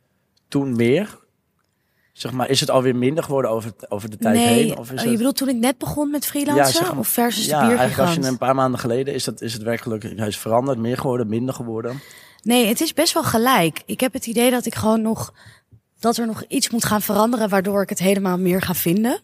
[0.48, 1.20] toen meer?
[2.14, 4.78] Zeg maar, is het alweer minder geworden over, over de tijd nee, heen?
[4.78, 5.12] Of is oh, het...
[5.12, 6.74] je bedoelt toen ik net begon met freelancen?
[6.74, 8.42] zeg maar- of versus ja, de eigenlijk als je biergigant?
[8.42, 11.54] een paar maanden geleden is, dat, is het werkelijk hij is veranderd, meer geworden, minder
[11.54, 12.02] geworden.
[12.44, 13.82] Nee, het is best wel gelijk.
[13.86, 15.34] Ik heb het idee dat ik gewoon nog
[16.00, 19.24] dat er nog iets moet gaan veranderen, waardoor ik het helemaal meer ga vinden.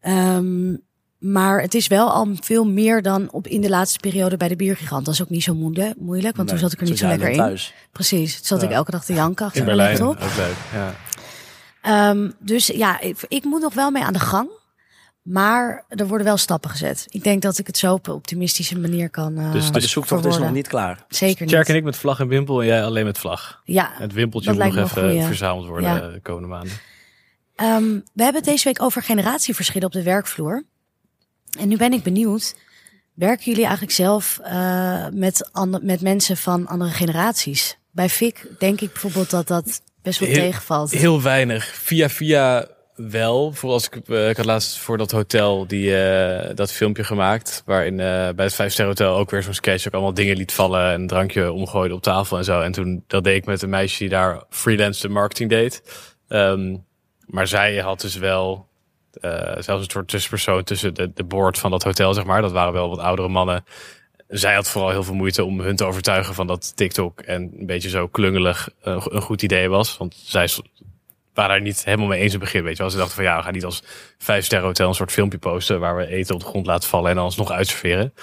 [0.00, 0.76] Ehm,
[1.18, 4.56] maar het is wel al veel meer dan op in de laatste periode bij de
[4.56, 5.04] biergigant.
[5.04, 7.28] Dat is ook niet zo moeilijk, moeilijk want toen zat ik er niet zo lekker
[7.28, 7.36] in.
[7.36, 7.74] thuis.
[7.92, 8.74] Precies, toen zat ik Ja.
[8.74, 10.56] elke dag te janken achter In Berlijn, ook leuk.
[10.72, 10.94] Ja.
[11.84, 14.48] Ehm, dus ja, ik, ik moet nog wel mee aan de gang.
[15.22, 17.06] Maar er worden wel stappen gezet.
[17.08, 19.38] Ik denk dat ik het zo op een optimistische manier kan.
[19.38, 21.04] eh Dus- de zoektocht is nog niet klaar.
[21.08, 21.50] Zeker niet.
[21.50, 23.60] Tjerk en ik met vlag en wimpel en jij alleen met vlag.
[23.64, 25.22] Ja, Het wimpeltje Dat moet nog even goeie.
[25.22, 26.08] verzameld worden Ja.
[26.08, 26.72] de komende maanden.
[27.56, 30.64] Ehm, we hebben het deze week over generatieverschillen op de werkvloer.
[31.58, 32.54] En nu ben ik benieuwd.
[33.14, 35.50] Werken jullie eigenlijk zelf eh, met,
[35.82, 37.78] met mensen van andere generaties?
[37.90, 40.90] Bij FIC denk ik bijvoorbeeld dat dat best wel Heel- tegenvalt.
[40.90, 41.64] Heel weinig.
[41.64, 43.52] Via via wel.
[43.52, 47.62] Voor als ik, eh, ik had laatst voor dat hotel die, eh, dat filmpje gemaakt.
[47.66, 49.86] Waarin eh, bij het Vijf Sterren Hotel ook weer zo'n sketch.
[49.86, 50.92] Ook allemaal dingen liet vallen.
[50.92, 52.60] En een drankje omgooide op tafel en zo.
[52.60, 55.82] En toen dat deed ik met een meisje die daar freelance de marketing deed.
[56.28, 56.76] Ehm,
[57.26, 58.68] maar zij had dus wel
[59.58, 62.42] zelfs een soort tussenpersoon tussen de, de board van dat hotel, zeg maar.
[62.42, 63.64] Dat waren wel wat oudere mannen.
[64.36, 67.66] Zij had vooral heel veel moeite om hun te overtuigen van dat TikTok en een
[67.66, 69.96] beetje zo klungelig eh, een goed idee was.
[69.96, 70.48] Want zij
[71.34, 72.90] waren daar niet helemaal mee eens in het begin, weet je wel.
[72.90, 73.82] Ze dachten van ja, we gaan niet als
[74.18, 77.10] vijf sterren hotel een soort filmpje posten waar we eten op de grond laten vallen
[77.10, 78.14] en dan alsnog uitserveren.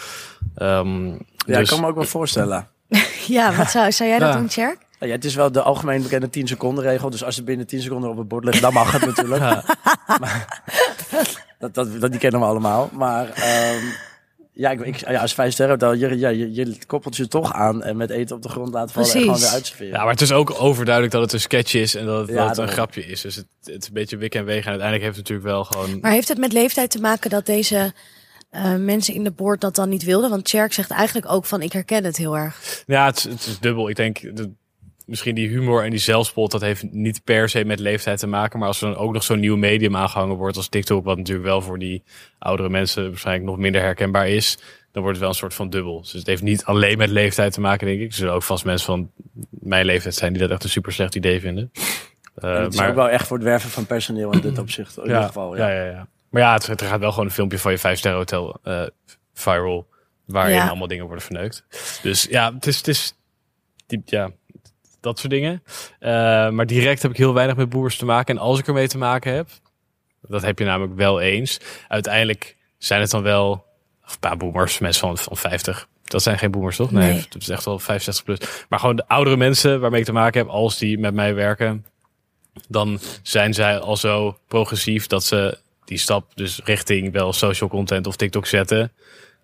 [0.56, 2.68] Ehm Ja, dus, ik kan me ook wel voorstellen.
[3.28, 4.38] Ja, wat zou, zou jij dat Ja.
[4.38, 4.78] doen, Tjerk?
[5.00, 7.10] Ja, het is wel de algemeen bekende 10 seconden regel.
[7.10, 9.42] Dus als het binnen 10 seconden op het bord ligt, dan mag het natuurlijk.
[9.42, 9.64] Ja.
[10.20, 10.62] Maar-
[11.60, 12.90] dat, dat, dat, die kennen we allemaal.
[12.94, 13.84] Maar ehm,
[14.54, 17.54] ja, ik, ik, ja, als vijf sterren hotel, je, ja, je, je koppelt je toch
[17.54, 19.92] aan en met eten op de grond laten vallen en gewoon weer uitserveren.
[19.94, 22.36] Ja, maar het is ook overduidelijk dat het een sketch is en dat het, Ja,
[22.36, 23.22] dat het een grapje is.
[23.22, 24.64] Dus het, het is een beetje wik en wegen.
[24.72, 26.00] En uiteindelijk heeft het natuurlijk wel gewoon...
[26.00, 27.94] Maar heeft het met leeftijd te maken dat deze
[28.50, 30.30] eh, mensen in de board dat dan niet wilden?
[30.30, 32.84] Want Tjerk zegt eigenlijk ook van ik herken het heel erg.
[32.88, 33.90] Ja, het, is- het is dubbel.
[33.90, 34.52] Ik denk, de,
[35.08, 38.60] misschien die humor en die zelfspot, dat heeft niet per se met leeftijd te maken.
[38.60, 41.48] Maar als er dan ook nog zo'n nieuw medium aangehangen wordt als TikTok, wat natuurlijk
[41.48, 42.04] wel voor die
[42.40, 44.58] oudere mensen waarschijnlijk nog minder herkenbaar is,
[44.92, 46.02] dan wordt het wel een soort van dubbel.
[46.02, 48.08] Dus het heeft niet alleen met leeftijd te maken, denk ik.
[48.08, 49.12] Er zullen ook vast mensen van
[49.50, 51.72] mijn leeftijd zijn die dat echt een super slecht idee vinden.
[52.36, 54.98] Eh, het is ook wel echt voor het werven van personeel in dit opzicht.
[54.98, 55.70] In ieder geval, ja.
[55.70, 56.08] ja, ja, ja.
[56.30, 58.84] Maar ja, het, het gaat wel gewoon een filmpje van je vijf sterren hotel eh,
[59.34, 59.88] viral,
[60.26, 60.68] waarin Ja.
[60.68, 61.66] allemaal dingen worden verneukt.
[62.02, 63.16] Dus ja, het is, het is
[63.86, 64.32] die, ja,
[65.02, 65.64] dat soort dingen.
[66.00, 66.12] Eh,
[66.50, 68.36] maar direct heb ik heel weinig met boers te maken.
[68.36, 69.50] En als ik ermee te maken heb,
[70.22, 71.60] dat heb je namelijk wel eens.
[71.88, 73.66] Uiteindelijk zijn het dan wel,
[74.06, 75.88] een paar boomers, mensen van, van 50.
[76.04, 76.92] Dat zijn geen boomers, toch?
[76.92, 77.20] Nee, Nee.
[77.30, 78.66] het is echt wel 65 plus.
[78.70, 81.86] Maar gewoon de oudere mensen waarmee ik te maken heb, als die met mij werken,
[82.68, 88.08] dan zijn zij al zo progressief dat ze die stap dus richting wel social content
[88.08, 88.92] of TikTok zetten.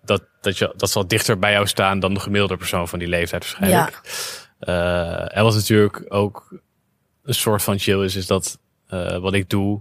[0.04, 3.08] Dat, dat, je, dat zal dichter bij jou staan dan de gemiddelde persoon van die
[3.08, 4.00] leeftijd waarschijnlijk.
[4.04, 4.10] Eh,
[4.58, 6.60] en wat natuurlijk ook
[7.22, 9.80] een soort van chill is, is dat eh, wat ik doe,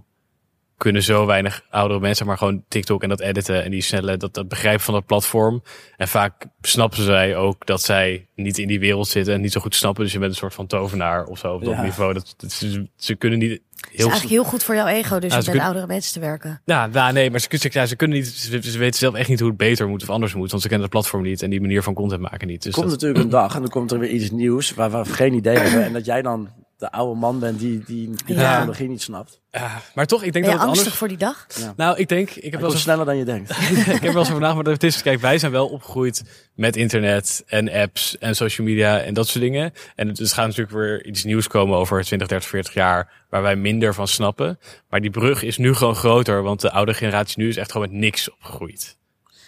[0.78, 4.34] kunnen zo weinig oudere mensen maar gewoon TikTok en dat editen en die snelle, dat,
[4.34, 5.64] dat begrijpen van dat platform.
[5.98, 9.62] En vaak snappen zij ook dat zij niet in die wereld zitten en niet zo
[9.62, 10.04] goed snappen.
[10.04, 11.82] Dus je bent een soort van tovenaar of zo op dat Ja.
[11.82, 12.14] niveau.
[12.14, 13.62] Dat, dat, ze, ze kunnen niet Het
[13.92, 16.20] is heel eigenlijk heel goed voor jouw ego, dus ze met kun- oudere mensen te
[16.20, 16.62] werken.
[16.66, 19.30] ja, nou, nee, maar ze, ze, ja, ze kunnen niet, ze, ze weten zelf echt
[19.30, 21.50] niet hoe het beter moet of anders moet, want ze kennen het platform niet en
[21.50, 22.64] die manier van content maken niet.
[22.64, 24.92] Dus Er komt dat, natuurlijk een dag en dan komt er weer iets nieuws waar
[24.92, 25.84] we geen idee hebben.
[25.84, 28.50] En dat jij dan de oude man bent die, die die Ja.
[28.50, 29.42] technologie niet snapt.
[29.52, 30.96] ja, maar toch, ik denk Ben je dat het angstig anders.
[31.00, 31.76] voor die dag?
[31.76, 33.50] Nou, ik denk, ik heb Het wel eens sneller dan je denkt.
[33.98, 36.24] ik heb wel nagedacht, maar het is, kijk, wij zijn wel opgegroeid
[36.56, 39.74] met internet en apps en social media en dat soort dingen.
[39.96, 43.42] En het, het gaat natuurlijk weer iets nieuws komen over 20, 30, 40 jaar, waar
[43.42, 44.60] wij minder van snappen.
[44.90, 47.90] Maar die brug is nu gewoon groter, want de oude generatie nu is echt gewoon
[47.90, 48.98] met niks opgegroeid.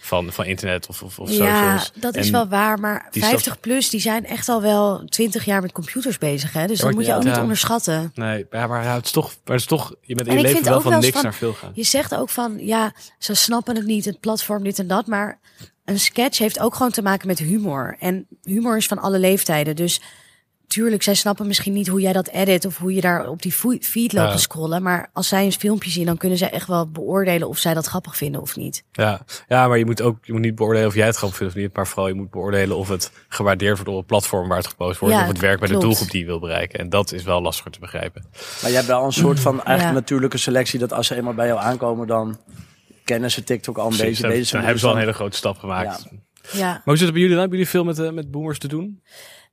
[0.10, 1.92] Van, van internet of, of, of Ja, socials.
[1.96, 2.80] dat is En- wel waar.
[2.80, 6.54] Maar die 50 plus, die zijn echt al wel 20 jaar met computers bezig.
[6.54, 6.68] Hè?
[6.68, 7.18] Dus Ja, dat moet je ja.
[7.18, 8.12] ook niet onderschatten.
[8.16, 10.42] Nee, ja, maar ja, het is toch, maar het is toch, je bent in je
[10.42, 11.72] leven wel van niks van- naar veel gaan.
[11.74, 15.08] Je zegt ook van, ja, ze snappen het niet, het platform, dit en dat.
[15.08, 15.40] Maar
[15.86, 17.96] een sketch heeft ook gewoon te maken met humor.
[18.00, 19.76] En humor is van alle leeftijden.
[19.76, 20.02] Dus
[20.70, 23.52] tuurlijk, zij snappen misschien niet hoe jij dat edit of hoe je daar op die
[23.52, 24.32] feed loopt Ja.
[24.32, 24.84] te scrollen.
[24.84, 27.86] Maar als zij een filmpje zien, dan kunnen zij echt wel beoordelen of zij dat
[27.86, 28.84] grappig vinden of niet.
[28.92, 31.54] Ja, ja, maar je moet ook je moet niet beoordelen of jij het grappig vindt
[31.56, 31.76] of niet.
[31.76, 35.00] Maar vooral je moet beoordelen of het gewaardeerd wordt op het platform waar het gepost
[35.00, 35.16] wordt.
[35.16, 36.80] Ja, of het werkt bij de doelgroep die je wil bereiken.
[36.80, 38.26] En dat is wel lastiger te begrijpen.
[38.62, 40.00] Maar je hebt wel een soort van eigenlijk Ja.
[40.00, 40.80] natuurlijke selectie.
[40.80, 42.38] Dat als ze eenmaal bij jou aankomen, dan
[43.04, 44.22] kennen ze TikTok al een Precies, beetje.
[44.22, 46.06] dan, Deze dan hebben ze al een hele grote stap gemaakt.
[46.12, 46.18] Ja.
[46.52, 46.66] Ja.
[46.72, 47.40] Maar hoe zit het bij jullie dan?
[47.40, 49.02] Hebben jullie veel met, eh, met boomers te doen?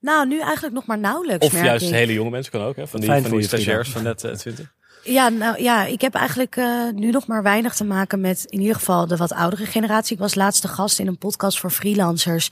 [0.00, 1.46] Nou, nu eigenlijk nog maar nauwelijks.
[1.46, 1.92] Of merk juist ik.
[1.92, 2.86] hele jonge mensen kan ook, hè?
[2.86, 4.74] Van die, Fijn van die stagiairs van net eh, 20.
[5.04, 8.60] Ja, nou ja, ik heb eigenlijk eh, nu nog maar weinig te maken met in
[8.60, 10.14] ieder geval de wat oudere generatie.
[10.14, 12.50] Ik was laatste gast in een podcast voor freelancers.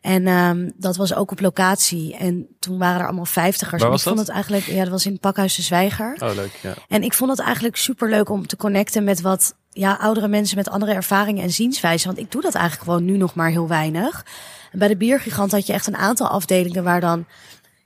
[0.00, 2.16] En ehm, dat was ook op locatie.
[2.16, 3.82] En toen waren er allemaal vijftigers.
[3.82, 4.26] Waar was ik vond dat?
[4.26, 6.16] het eigenlijk, ja, dat was in het Pakhuis de Zwijger.
[6.18, 6.58] Oh, leuk.
[6.62, 6.74] Ja.
[6.88, 10.56] En ik vond het eigenlijk super leuk om te connecten met wat ja, oudere mensen
[10.56, 12.06] met andere ervaringen en zienswijzen.
[12.06, 14.24] Want ik doe dat eigenlijk gewoon nu nog maar heel weinig.
[14.74, 17.26] En bij de Biergigant had je echt een aantal afdelingen waar dan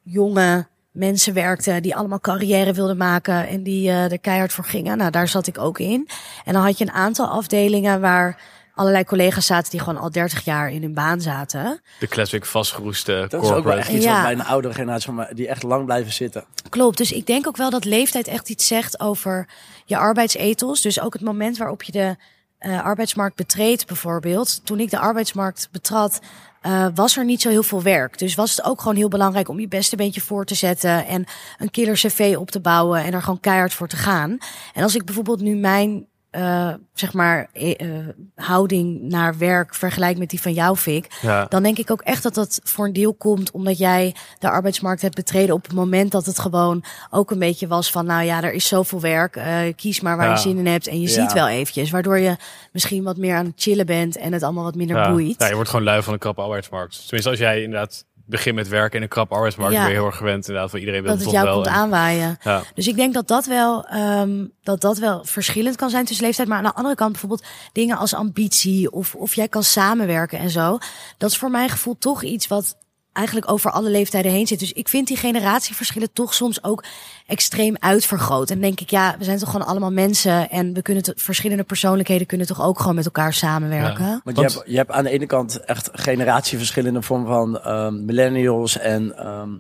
[0.03, 4.99] jonge mensen werkten die allemaal carrière wilden maken en die eh er keihard voor gingen.
[4.99, 6.09] Nou, daar zat ik ook in.
[6.45, 8.41] En dan had je een aantal afdelingen waar
[8.75, 11.81] allerlei collega's zaten die gewoon al 30 jaar in hun baan zaten.
[11.99, 13.79] De classic vastgeroeste Dat is ook wel corporate.
[13.81, 14.13] echt iets Ja.
[14.13, 16.45] wat bij een oudere generatie van mij, die echt lang blijven zitten.
[16.69, 16.99] Klopt.
[16.99, 19.49] Dus ik denk ook wel dat leeftijd echt iets zegt over
[19.85, 20.81] je arbeidsethos.
[20.81, 22.17] Dus ook het moment waarop je de
[22.59, 24.61] eh, arbeidsmarkt betreedt, bijvoorbeeld.
[24.65, 26.21] Toen ik de arbeidsmarkt betrad,
[26.61, 28.19] eh, was er niet zo heel veel werk.
[28.19, 31.25] Dus was het ook gewoon heel belangrijk om je beste beentje voor te zetten en
[31.59, 34.39] een killer cv op te bouwen en er gewoon keihard voor te gaan.
[34.75, 40.19] En als ik bijvoorbeeld nu mijn eh, zeg maar eh, eh, houding naar werk vergelijk
[40.19, 41.45] met die van jou, Fik, Ja.
[41.49, 45.03] dan denk ik ook echt dat dat voor een deel komt omdat jij de arbeidsmarkt
[45.03, 48.43] hebt betreden op het moment dat het gewoon ook een beetje was van, nou ja,
[48.43, 50.33] er is zoveel werk, eh, kies maar waar Ja.
[50.33, 51.15] je zin in hebt en je Ja.
[51.23, 52.37] ziet wel eventjes, waardoor je
[52.73, 55.11] misschien wat meer aan het chillen bent en het allemaal wat minder Ja.
[55.11, 55.35] boeit.
[55.41, 57.01] Ja, je wordt gewoon lui van een krappe arbeidsmarkt.
[57.01, 59.81] Tenminste, als jij inderdaad begint met werken in een krappe arbeidsmarkt, Ja.
[59.81, 61.65] ben je heel erg gewend inderdaad van iedereen wil dat het het toch jou wel.
[61.65, 62.39] komt En- aanwaaien.
[62.43, 62.63] Ja.
[62.75, 66.49] Dus ik denk dat dat wel, ehm, dat dat wel verschillend kan zijn tussen leeftijd.
[66.49, 70.51] Maar aan de andere kant bijvoorbeeld dingen als ambitie of, of jij kan samenwerken en
[70.51, 70.79] zo.
[71.19, 72.77] Dat is voor mijn gevoel toch iets wat
[73.19, 74.59] eigenlijk over alle leeftijden heen zit.
[74.59, 76.85] Dus ik vind die generatieverschillen toch soms ook
[77.27, 78.51] extreem uitvergroot.
[78.51, 82.27] En denk ik, ja, we zijn toch gewoon allemaal mensen en we kunnen verschillende persoonlijkheden
[82.27, 84.05] kunnen toch ook gewoon met elkaar samenwerken.
[84.05, 84.21] Ja.
[84.25, 87.61] Want je hebt, je hebt aan de ene kant echt generatieverschillen in de vorm van
[87.61, 89.51] ehm, millennials en ehm,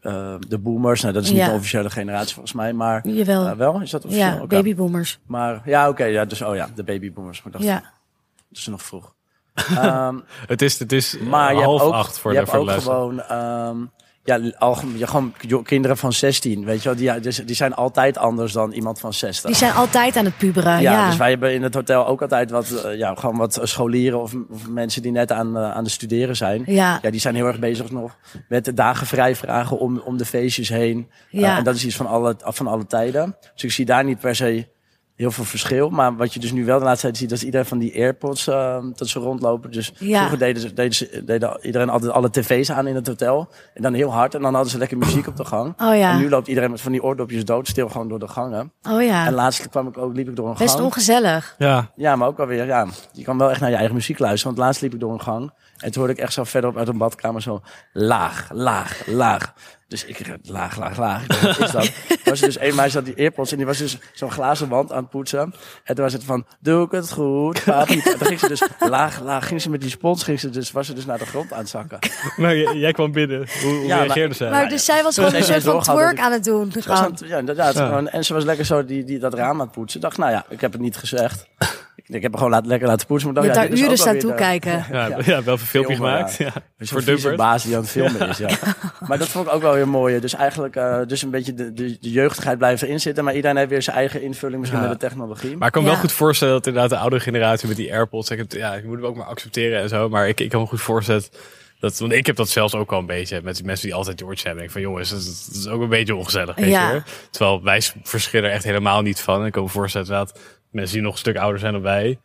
[0.00, 1.00] eh, de boomers.
[1.00, 1.48] Nou, dat is niet Ja.
[1.48, 3.46] de officiële generatie volgens mij, maar Jawel.
[3.46, 4.26] eh, wel is dat officieel?
[4.28, 4.46] ja, Oké.
[4.46, 5.18] babyboomers.
[5.26, 7.42] Maar ja, oké, ja, dus oh ja, de babyboomers.
[7.42, 7.80] Maar dacht, Ja.
[8.48, 9.14] dat is nog vroeg.
[9.54, 12.56] Ehm, Het is, het is maar je hebt half ook, acht voor je de, hebt
[12.56, 13.76] voor de ook gewoon, ehm,
[14.24, 15.32] ja, algemeen, ja, gewoon
[15.64, 19.12] kinderen van 16, weet je wel, die, dus, die zijn altijd anders dan iemand van
[19.12, 19.46] 60.
[19.46, 20.80] Die zijn altijd aan het puberen.
[20.80, 23.58] Ja, Ja, dus wij hebben in het hotel ook altijd wat, eh, ja, gewoon wat
[23.62, 26.62] scholieren of, of mensen die net aan, eh, aan de studeren zijn.
[26.66, 26.98] Ja.
[27.02, 28.16] Ja, die zijn heel erg bezig nog
[28.48, 31.10] met de dagen vrij vragen om, om de feestjes heen.
[31.30, 31.50] Ja.
[31.50, 33.36] Eh, en dat is iets van alle, van alle tijden.
[33.54, 34.66] Dus ik zie daar niet per se
[35.16, 35.90] heel veel verschil.
[35.90, 37.94] Maar wat je dus nu wel de laatste tijd ziet, dat is iedereen van die
[37.94, 39.70] AirPods eh, dat ze rondlopen.
[39.70, 40.16] Dus Ja.
[40.18, 43.48] vroeger deden, ze, deden, ze, deden iedereen altijd alle tv's aan in het hotel.
[43.74, 44.34] En dan heel hard.
[44.34, 45.74] En dan hadden ze lekker muziek op de gang.
[45.80, 46.10] Oh ja.
[46.12, 48.72] En nu loopt iedereen met van die oordopjes doodstil gewoon door de gangen.
[48.90, 49.26] Oh ja.
[49.26, 50.84] En laatst kwam ik ook, liep ik door een Best gang.
[50.84, 51.54] ongezellig.
[51.58, 52.86] Ja, Ja, maar ook wel weer, ja.
[53.12, 54.54] Je kan wel echt naar je eigen muziek luisteren.
[54.54, 55.52] Want laatst liep ik door een gang.
[55.76, 57.60] En toen hoorde ik echt zo verderop uit een badkamer zo
[57.92, 59.52] laag, laag, laag.
[59.92, 61.22] Dus ik laag, laag, laag.
[61.22, 61.90] Ik dacht, Wat is dat?
[62.24, 64.92] Was er dus een meisje had die earpods en die was dus zo'n glazen wand
[64.92, 65.54] aan het poetsen.
[65.84, 68.00] En toen was het van, doe ik het goed, papi?
[68.04, 70.70] En toen ging ze dus laag, laag, ging ze met die spons, ging ze dus,
[70.72, 71.98] was ze dus naar de grond aan het zakken.
[72.36, 73.46] maar jij kwam binnen.
[73.62, 74.50] Hoe, hoe Ja, maar- reageerde zij?
[74.50, 76.72] Maar dus zij was gewoon Ze een soort van twerk aan het doen.
[76.86, 77.74] Aan het- ja, inderdaad.
[77.74, 77.86] Ja.
[77.86, 79.96] Gewoon, en ze was lekker zo die, die, dat raam aan het poetsen.
[80.00, 81.46] Ik dacht, nou ja, ik heb het niet gezegd.
[82.06, 83.32] Ik, ik heb er gewoon laat, lekker laten poetsen.
[83.32, 84.84] Maar Je ik hebt daar uren staan de- toekijken.
[84.90, 85.42] ja, ja.
[85.42, 86.36] wel een filmpje gemaakt.
[86.36, 86.52] Ja.
[86.78, 87.36] Voor Dumpert.
[87.36, 88.48] baas die aan het filmen is, ja.
[89.06, 90.20] maar dat vond ik ook wel weer mooi.
[90.20, 93.24] Dus eigenlijk eh, dus een beetje de, de, de jeugdigheid blijven inzitten.
[93.24, 94.88] Maar iedereen heeft weer zijn eigen invulling misschien Ja.
[94.88, 95.56] met de technologie.
[95.56, 98.30] Maar ik kan me wel goed voorstellen dat inderdaad de oudere generatie met die AirPods,
[98.30, 100.08] ik heb, ja, je moet hem ook maar accepteren en zo.
[100.08, 101.22] Maar ik, ik kan me goed voorstellen
[101.80, 104.20] dat, want ik heb dat zelfs ook al een beetje met die mensen die altijd
[104.20, 104.64] George hebben.
[104.64, 106.92] Ik van jongens, dat is, dat is ook een beetje ongezellig, weet Ja.
[106.92, 107.02] je.
[107.30, 109.46] Terwijl wij verschillen er echt helemaal niet van.
[109.46, 110.38] Ik kan me voorstellen dat
[110.72, 112.18] mensen die nog een stuk ouder zijn dan wij,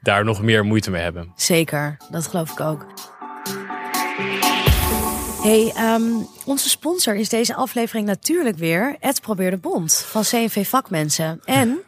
[0.00, 1.32] daar nog meer moeite mee hebben.
[1.36, 2.86] Zeker, dat geloof ik ook.
[5.42, 6.02] Hey, ehm,
[6.44, 11.40] onze sponsor is deze aflevering natuurlijk weer Het Probeer de Bond van CNV Vakmensen.
[11.44, 11.78] En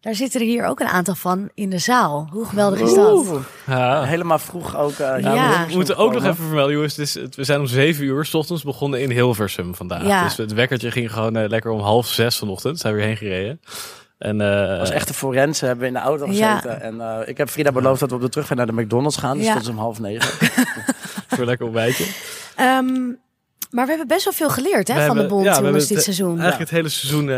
[0.00, 2.28] daar zitten er hier ook een aantal van in de zaal.
[2.32, 3.12] Hoe geweldig is dat?
[3.12, 4.02] Oeh, Ja.
[4.04, 4.92] helemaal vroeg ook.
[4.98, 5.66] eh, Ja.
[5.68, 6.96] We moeten ook nog even vermelden, jongens.
[6.96, 10.06] Het is, het- we zijn om zeven uur 's ochtends begonnen in Hilversum vandaag.
[10.06, 10.24] Ja.
[10.24, 12.78] Dus het wekkertje ging gewoon eh, lekker om half zes vanochtend.
[12.78, 13.60] Zijn we weer heen gereden.
[14.22, 16.56] En, eh, Als echte forensen hebben we in de auto Ja.
[16.56, 16.80] gezeten.
[16.80, 19.36] En eh, ik heb Frida beloofd dat we op de terugweg naar de McDonald's gaan.
[19.36, 19.52] Dus Ja.
[19.54, 20.48] dat is om half negen.
[21.28, 22.04] voor lekker ontbijtje.
[22.56, 22.92] Ehm,
[23.70, 25.64] maar we hebben best wel veel geleerd hè, We van de bond ja, we jongens
[25.64, 26.40] hebben dit het, seizoen.
[26.40, 27.36] Eigenlijk het hele seizoen eh,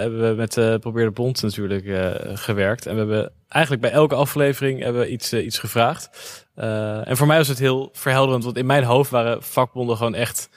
[0.00, 2.86] hebben we met eh Probeer de Bond natuurlijk eh, gewerkt.
[2.86, 6.08] En we hebben eigenlijk bij elke aflevering hebben we iets, eh, iets gevraagd.
[6.54, 10.14] Eh, en voor mij was het heel verhelderend, want in mijn hoofd waren vakbonden gewoon
[10.14, 10.48] echt...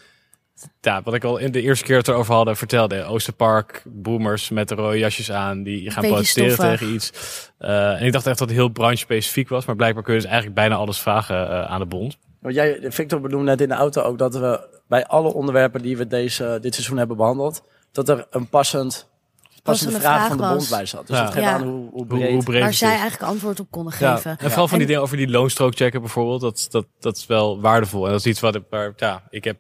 [0.81, 3.03] Ja, wat ik al in de eerste keer het erover hadden vertelde.
[3.03, 5.63] Oosterpark, boomers met de rode jasjes aan.
[5.63, 6.77] Die gaan Beetje protesteren stoffig.
[6.79, 7.11] tegen iets.
[7.57, 9.65] Eh, en ik dacht echt dat het heel branche-specifiek was.
[9.65, 12.17] Maar blijkbaar kun je dus eigenlijk bijna alles vragen eh, aan de bond.
[12.41, 15.97] Want jij, Victor benoemde net in de auto ook dat we bij alle onderwerpen die
[15.97, 20.37] we deze, dit seizoen hebben behandeld, dat er een passend, passende Passende vraag, vraag van
[20.37, 20.53] de was.
[20.55, 21.07] bond bij zat.
[21.07, 21.23] Dus Ja.
[21.23, 21.53] dat geeft Ja.
[21.53, 22.31] aan hoe, hoe breed.
[22.31, 22.99] hoe breed Waar zij is.
[22.99, 24.31] eigenlijk antwoord op konden Ja, geven.
[24.31, 27.25] en vooral van En- die dingen over die loonstrook checken bijvoorbeeld, dat, dat, dat is
[27.25, 28.05] wel waardevol.
[28.05, 29.57] En dat is iets wat ik, waar, ja, ik heb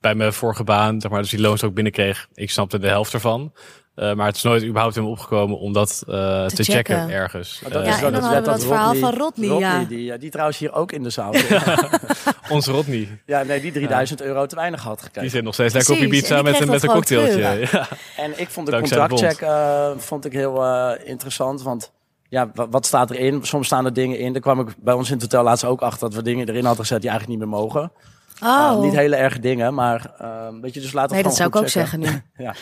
[0.00, 3.52] bij mijn vorige baan, zeg maar, dus die loonstrook binnenkreeg, ik snapte de helft ervan.
[3.94, 6.12] Eh, maar het is nooit überhaupt in me opgekomen om dat eh,
[6.46, 6.74] te, checken.
[6.74, 7.10] checken.
[7.10, 7.60] ergens.
[7.62, 9.84] Maar dat Eh, Ja, is dan het- hadden we dat dat verhaal van Rodney, ja.
[9.84, 11.62] Die, die trouwens hier ook in de zaal zit.
[12.48, 15.20] onze Rodney, Ja, nee, die 3000 euro te weinig had gekregen.
[15.22, 17.38] die zit nog steeds lekker op Ibiza met, met een cocktailtje.
[17.38, 17.52] Ja.
[18.16, 21.62] En ik vond de Dankzij de contractcheck eh, vond ik heel eh, interessant.
[21.62, 21.92] Want
[22.28, 23.44] ja, wa- wat staat erin?
[23.44, 24.32] Soms staan er dingen in.
[24.32, 26.64] Daar kwam ik bij ons in het hotel laatst ook achter dat we dingen erin
[26.64, 27.92] hadden gezet die eigenlijk niet meer mogen.
[28.42, 31.36] Oh, niet hele erge dingen, maar eh weet je, dus laten we nee, het dat
[31.36, 32.22] zou ik ook zeggen nu.
[32.46, 32.54] Ja.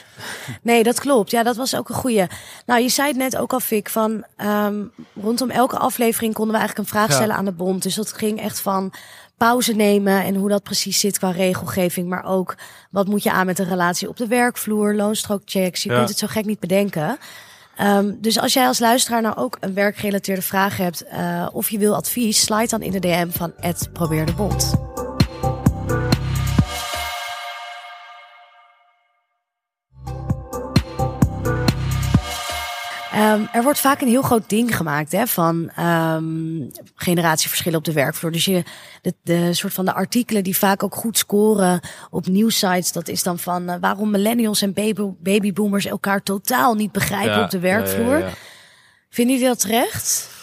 [0.63, 1.31] Nee, dat klopt.
[1.31, 2.27] Ja, dat was ook een goeie.
[2.67, 4.75] Nou, je zei het net ook al, Fik, van ehm,
[5.21, 7.15] rondom elke aflevering konden we eigenlijk een vraag Ja.
[7.15, 7.83] stellen aan de bond.
[7.83, 8.93] Dus dat ging echt van
[9.37, 12.09] pauze nemen en hoe dat precies zit qua regelgeving.
[12.09, 12.55] Maar ook
[12.91, 15.83] wat moet je aan met een relatie op de werkvloer, loonstrookchecks.
[15.83, 15.97] Je Ja.
[15.97, 17.19] kunt het zo gek niet bedenken.
[17.77, 21.79] Ehm, dus als jij als luisteraar nou ook een werkgerelateerde vraag hebt eh, of je
[21.79, 24.88] wil advies, slide dan in de DM van het probeer de bot.
[33.29, 36.25] Ehm, er wordt vaak een heel groot ding gemaakt hè, van ehm,
[36.95, 38.33] generatieverschillen op de werkvloer.
[38.33, 38.63] Dus je,
[39.03, 43.23] de, de soort van de artikelen die vaak ook goed scoren op nieuwsites, dat is
[43.23, 47.59] dan van eh, waarom millennials en baby, babyboomers elkaar totaal niet begrijpen Ja, op de
[47.59, 48.19] werkvloer.
[48.19, 48.33] ja, ja.
[49.11, 50.37] Vinden jullie dat terecht?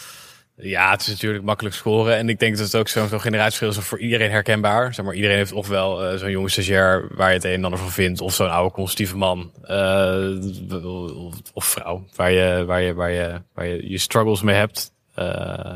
[0.58, 2.16] Ja, het is natuurlijk makkelijk scoren.
[2.16, 4.94] En ik denk dat het ook zo'n zo'n generatieverschil is voor iedereen herkenbaar.
[4.94, 7.78] Zeg maar, iedereen heeft ofwel eh, zo'n jonge stagiair waar je het een en ander
[7.78, 8.20] van vindt.
[8.20, 9.52] Of zo'n oude conservatieve man.
[9.62, 12.06] eh, of, of vrouw.
[12.14, 14.92] Waar je, waar, je, waar, je, waar je je struggles mee hebt.
[15.14, 15.26] Eh,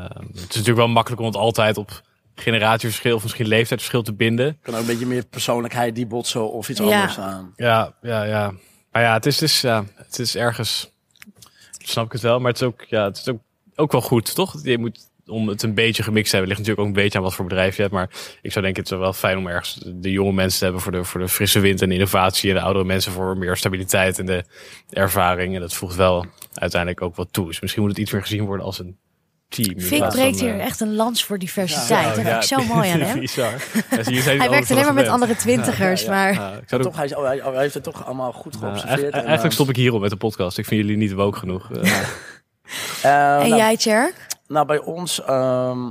[0.09, 2.01] het is natuurlijk wel makkelijk om het altijd op
[2.35, 4.57] generatieverschil of misschien leeftijdsverschil te binden.
[4.61, 6.85] kan ook een beetje meer persoonlijkheid die botsen of iets Ja.
[6.85, 7.53] anders aan.
[7.55, 8.53] Ja, ja, ja.
[8.91, 10.91] Maar ja, het is dus, ja, het is ergens,
[11.77, 13.39] snap ik het wel, maar het is ook, ja, het is ook,
[13.75, 14.55] ook wel goed, toch?
[14.63, 17.23] Je moet, om het een beetje gemixt te hebben, ligt natuurlijk ook een beetje aan
[17.23, 17.93] wat voor bedrijf je hebt.
[17.93, 18.09] Maar
[18.41, 20.91] ik zou denken, het is wel fijn om ergens de jonge mensen te hebben voor
[20.91, 22.49] de, voor de frisse wind en innovatie.
[22.49, 24.43] En de oudere mensen voor meer stabiliteit en de
[24.89, 25.55] ervaring.
[25.55, 27.47] En dat voegt wel uiteindelijk ook wat toe.
[27.47, 28.97] Dus misschien moet het iets meer gezien worden als een
[29.49, 29.73] team.
[29.97, 32.15] plaats breekt hier eh, echt een lans voor diversiteit.
[32.15, 33.23] dat ja, vind ik zo mooi aan hem.
[34.39, 36.61] Hij werkt alleen maar met andere twintigers, maar...
[36.67, 38.87] Toch, hij, is- oh, hij, hij heeft het toch allemaal goed Ja, geobserveerd.
[38.89, 40.57] eigenlijk, en, eigenlijk eh, stop ik hierop met de podcast.
[40.57, 41.69] Ik vind jullie niet woke genoeg.
[43.01, 44.27] Eh, En nou, jij, Tjerk?
[44.47, 45.89] Nou, bij ons ehm,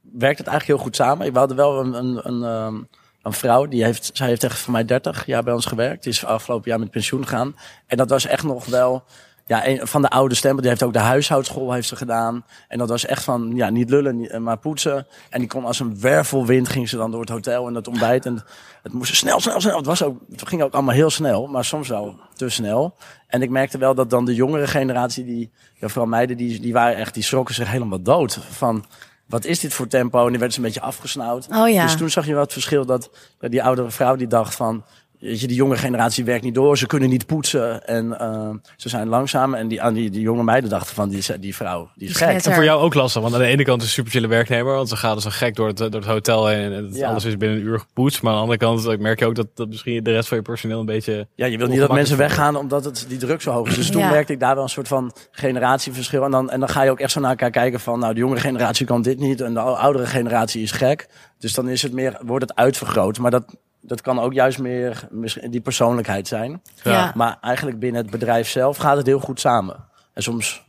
[0.00, 1.32] werkt het eigenlijk heel goed samen.
[1.32, 2.82] We hadden wel een, een, een, ehm,
[3.22, 6.02] een vrouw, die heeft, zij heeft echt voor mij 30 jaar bij ons gewerkt.
[6.02, 7.56] Die is afgelopen jaar met pensioen gegaan.
[7.86, 9.04] En dat was echt nog wel
[9.46, 10.60] ja, een van de oude stemmen.
[10.60, 12.44] Die heeft ook de huishoudschool heeft ze gedaan.
[12.68, 15.06] En dat was echt van, ja, niet lullen, niet- maar poetsen.
[15.30, 18.26] En die kon als een wervelwind, ging ze dan door het hotel en het ontbijt.
[18.26, 18.44] En
[18.82, 19.76] het moest snel, snel, snel.
[19.76, 22.96] Het, was ook, het ging ook allemaal heel snel, maar soms wel te snel.
[23.26, 26.72] En ik merkte wel dat dan de jongere generatie, die, ja, vooral meiden, die, die
[26.72, 28.38] waren echt, die schrokken zich helemaal dood.
[28.50, 28.84] Van,
[29.26, 30.24] wat is dit voor tempo?
[30.24, 31.46] En die werd ze een beetje afgesnauwd.
[31.50, 31.82] Oh ja.
[31.82, 34.84] Dus toen zag je wel het verschil dat eh, die oudere vrouw die dacht van...
[35.20, 38.88] Weet je, die jonge generatie werkt niet door, ze kunnen niet poetsen en eh, ze
[38.88, 39.54] zijn langzaam.
[39.54, 42.26] En die, aan die, die jonge meiden dachten van, die, die vrouw, die is Die
[42.26, 42.44] gek.
[42.44, 44.74] En voor jou ook lastig, want aan de ene kant is een super chille werknemer,
[44.74, 47.08] want ze gaan dus zo gek door het, door het hotel heen en het, Ja.
[47.10, 48.22] alles is binnen een uur gepoetst.
[48.22, 50.36] Maar aan de andere kant eh, merk je ook dat, dat misschien de rest van
[50.36, 51.26] je personeel een beetje...
[51.34, 53.74] Ja, je wil niet dat mensen weggaan omdat het, die druk zo hoog is.
[53.76, 54.10] Dus toen Ja.
[54.10, 56.24] merkte ik daar wel een soort van generatieverschil.
[56.24, 58.20] En dan, en dan ga je ook echt zo naar elkaar kijken van, nou, de
[58.20, 61.08] jongere generatie kan dit niet en de oudere generatie is gek.
[61.38, 63.18] Dus dan is het meer, wordt het uitvergroot.
[63.18, 66.62] Maar dat, dat kan ook juist meer misschien die persoonlijkheid zijn.
[66.82, 67.12] Ja.
[67.14, 69.84] Maar eigenlijk binnen het bedrijf zelf gaat het heel goed samen.
[70.12, 70.64] En soms,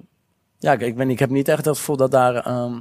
[0.60, 2.80] ja, ik, ik, ben, ik heb niet echt het gevoel dat daar, ehm,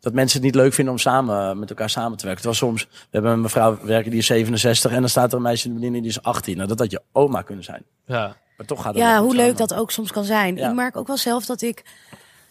[0.00, 2.42] dat mensen het niet leuk vinden om samen met elkaar samen te werken.
[2.42, 5.42] Terwijl soms, we hebben een mevrouw werken die is 67 en dan staat er een
[5.42, 6.56] meisje in de bediening die is 18.
[6.56, 7.84] Nou, dat had je oma kunnen zijn.
[8.06, 8.36] Ja.
[8.56, 9.56] Maar toch gaat het Ja, hoe leuk samen.
[9.68, 10.56] dat ook soms kan zijn.
[10.56, 10.68] Ja.
[10.68, 11.84] Ik merk ook wel zelf dat ik...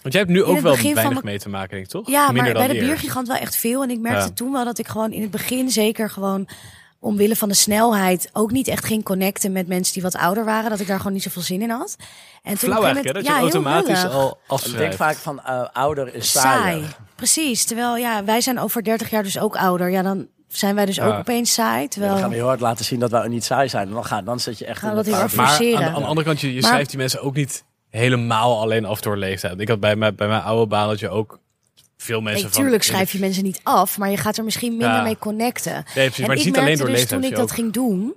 [0.01, 2.09] Want jij hebt nu ook wel van weinig mee te maken, denk ik, toch?
[2.09, 3.83] Ja, Minder maar dan bij de biergigant wel echt veel.
[3.83, 4.33] En ik merkte Ja.
[4.33, 6.47] toen wel dat ik gewoon in het begin zeker gewoon
[7.01, 10.69] omwille van de snelheid ook niet echt ging connecten met mensen die wat ouder waren.
[10.69, 11.95] Dat ik daar gewoon niet zoveel zin in had.
[12.43, 13.15] En toen Flauw een eigenlijk?
[13.15, 14.81] Dat je moment- ja, heel automatisch al afschrijft.
[14.81, 16.83] Ik denk vaak van eh, ouder is saai.
[17.15, 17.63] Precies.
[17.65, 19.89] Terwijl ja, wij zijn over 30 jaar dus ook ouder.
[19.89, 21.05] Ja, dan zijn wij dus Ja.
[21.07, 21.73] ook opeens saai.
[21.73, 23.89] Ja, dan Terwijl gaan we heel hard laten zien dat wij niet saai zijn.
[23.89, 25.85] Dan, gaan, dan zit je echt Gaan dat heel Maar aan de, forceren.
[25.93, 29.01] aan de andere kant, je, je Maar- schrijft die mensen ook niet helemaal alleen af
[29.01, 29.59] door leeftijd.
[29.59, 31.39] Ik had bij, mijn bij mijn oude baan dat je ook
[32.01, 32.61] veel mensen Nee, van...
[32.61, 35.01] tuurlijk schrijf je mensen niet af, maar je gaat er misschien minder Ja.
[35.01, 35.73] mee connecten.
[35.73, 37.51] Nee, precies, en maar het is ik niet alleen door dus toen ik dat ook-
[37.51, 38.13] ging doen,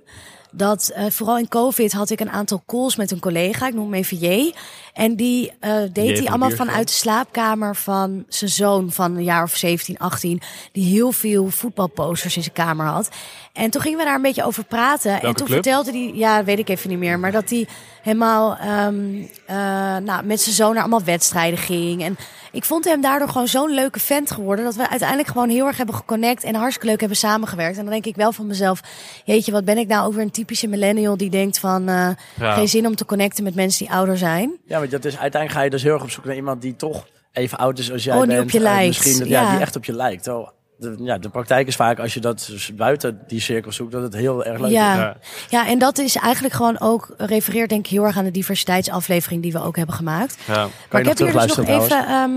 [0.51, 3.83] dat eh, vooral in COVID had ik een aantal calls met een collega, ik noem
[3.85, 4.53] hem even J.
[4.95, 9.15] En die eh, deed van hij de allemaal vanuit de slaapkamer van zijn zoon van
[9.15, 13.09] een jaar of 17, 18, die heel veel voetbalposters in zijn kamer had.
[13.53, 15.11] En toen gingen we daar een beetje over praten.
[15.11, 15.47] en toen club?
[15.47, 17.67] vertelde hij, ja, weet ik even niet meer, maar dat hij
[18.01, 19.55] helemaal ehm, eh,
[19.97, 22.03] nou, met zijn zoon naar allemaal wedstrijden ging.
[22.03, 22.17] En
[22.51, 24.65] ik vond hem daardoor gewoon zo'n leuke vent geworden.
[24.65, 27.77] Dat we uiteindelijk gewoon heel erg hebben geconnect en hartstikke leuk hebben samengewerkt.
[27.77, 28.81] En dan denk ik wel van mezelf,
[29.25, 32.53] jeetje, wat ben ik nou ook weer een typische millennial die denkt van eh, Ja.
[32.53, 34.57] geen zin om te connecten met mensen die ouder zijn.
[34.65, 36.75] Ja, want dat is, uiteindelijk ga je dus heel erg op zoek naar iemand die
[36.75, 38.41] toch even oud is als jij Oh, die bent.
[38.43, 39.03] op je lijkt.
[39.03, 39.41] Misschien, ja.
[39.41, 39.51] Ja.
[39.51, 40.23] die echt op je lijkt.
[40.23, 43.91] Terwijl de, ja, de praktijk is vaak als je dat dus buiten die cirkel zoekt,
[43.91, 44.93] dat het heel erg leuk Ja.
[44.93, 44.99] is.
[44.99, 45.17] Ja.
[45.49, 49.41] ja, en dat is eigenlijk gewoon ook, refereert denk ik heel erg aan de diversiteitsaflevering
[49.41, 50.37] die we ook hebben gemaakt.
[50.47, 50.53] Ja.
[50.53, 52.31] Kan Maar je ik heb hier dus nog even ehm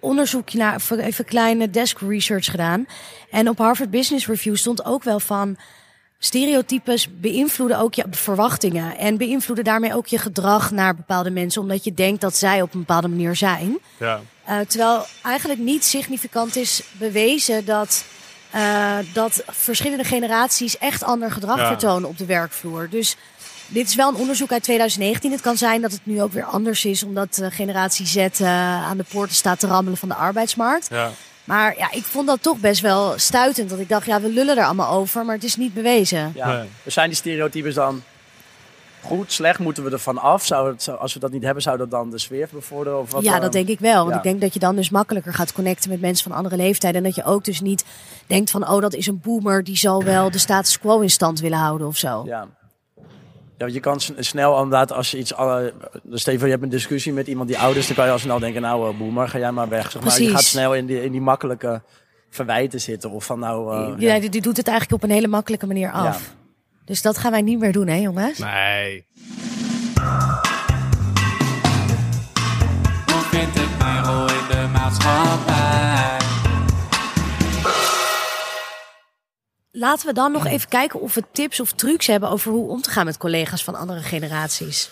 [0.00, 2.86] onderzoekje naar, even kleine desk research gedaan.
[3.30, 5.56] En op Harvard Business Review stond ook wel van
[6.18, 11.84] stereotypes beïnvloeden ook je verwachtingen en beïnvloeden daarmee ook je gedrag naar bepaalde mensen, omdat
[11.84, 13.78] je denkt dat zij op een bepaalde manier zijn.
[13.98, 14.20] Ja.
[14.44, 18.04] Eh, terwijl eigenlijk niet significant is bewezen dat
[18.50, 21.66] eh, dat verschillende generaties echt ander gedrag Ja.
[21.66, 22.88] vertonen op de werkvloer.
[22.90, 23.16] Dus
[23.66, 25.30] dit is wel een onderzoek uit 2019.
[25.32, 28.96] Het kan zijn dat het nu ook weer anders is, omdat eh, generatie Z aan
[28.96, 30.88] de poorten staat te rammelen van de arbeidsmarkt.
[30.90, 31.10] Ja.
[31.48, 33.70] Maar ja, ik vond dat toch best wel stuitend.
[33.70, 36.32] Dat ik dacht, ja, we lullen er allemaal over, maar het is niet bewezen.
[36.34, 36.52] Ja.
[36.52, 36.68] Nee.
[36.86, 38.02] Zijn die stereotypes dan
[39.02, 39.58] goed, slecht?
[39.58, 40.46] Moeten we ervan af?
[40.46, 42.98] Zou het, als we dat niet hebben, zou dat dan de sfeer bevorderen?
[42.98, 43.98] Of wat, ja, dat denk ik wel.
[43.98, 44.16] Want ja.
[44.16, 46.98] ik denk dat je dan dus makkelijker gaat connecten met mensen van andere leeftijden.
[46.98, 47.84] En dat je ook dus niet
[48.26, 49.64] denkt van, oh, dat is een boomer.
[49.64, 52.22] Die zal wel de status quo in stand willen houden of zo.
[52.26, 52.48] Ja.
[53.58, 55.34] Ja, je kan snel inderdaad als je iets...
[55.34, 57.86] alle- dus stel je hebt een discussie met iemand die oud is...
[57.86, 59.90] dan kan je al snel denken, nou uh, boemer, ga jij maar weg.
[59.90, 60.20] Zeg maar.
[60.22, 61.82] Je gaat snel in die, in die makkelijke
[62.30, 63.10] verwijten zitten.
[63.10, 63.72] Of van nou...
[63.76, 64.20] eh, Ja, ja.
[64.20, 66.20] die, die doet het eigenlijk op een hele makkelijke manier af.
[66.20, 66.34] Ja.
[66.84, 68.38] Dus dat gaan wij niet meer doen, hè jongens?
[68.38, 69.06] Nee.
[73.06, 75.97] Hoe vind ik mijn rol in de maatschappij?
[79.78, 82.82] Laten we dan nog even kijken of we tips of trucs hebben over hoe om
[82.82, 84.90] te gaan met collega's van andere generaties.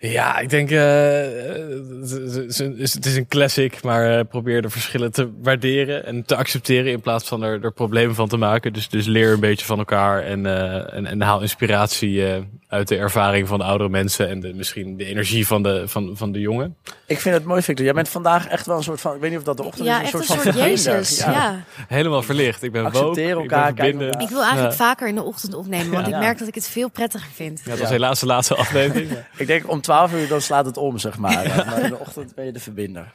[0.00, 1.68] Ja, ik denk, eh, eh,
[2.00, 2.10] het
[2.48, 6.36] is een- het is een classic, maar eh, probeer de verschillen te waarderen en te
[6.36, 8.72] accepteren in plaats van er, er problemen van te maken.
[8.72, 12.88] Dus, dus leer een beetje van elkaar en, eh, en, en haal inspiratie eh, uit
[12.88, 16.32] de ervaring van de oudere mensen en de, misschien de energie van de, van, van
[16.32, 16.76] de jongen.
[17.06, 17.84] Ik vind het mooi, Victor.
[17.84, 19.14] Jij bent vandaag echt wel een soort van...
[19.14, 20.12] Ik weet niet of dat de ochtend Ja, is.
[20.12, 20.56] Een een soort van.
[20.56, 21.18] Jezus.
[21.18, 21.64] Ja.
[21.88, 22.62] Helemaal verlicht.
[22.62, 24.22] Ik ben Accepteer woke, ik ben elkaar, elkaar.
[24.22, 24.84] Ik wil eigenlijk Ja.
[24.84, 26.14] vaker in de ochtend opnemen, want Ja.
[26.14, 27.60] ik merk dat ik het veel prettiger vind.
[27.64, 27.94] Ja, dat was Ja.
[27.94, 29.10] helaas de laatste aflevering.
[29.36, 31.46] Ik denk om 12 uur dan slaat het om, zeg maar.
[31.48, 33.12] Ja, maar in de ochtend ben je de verbinder.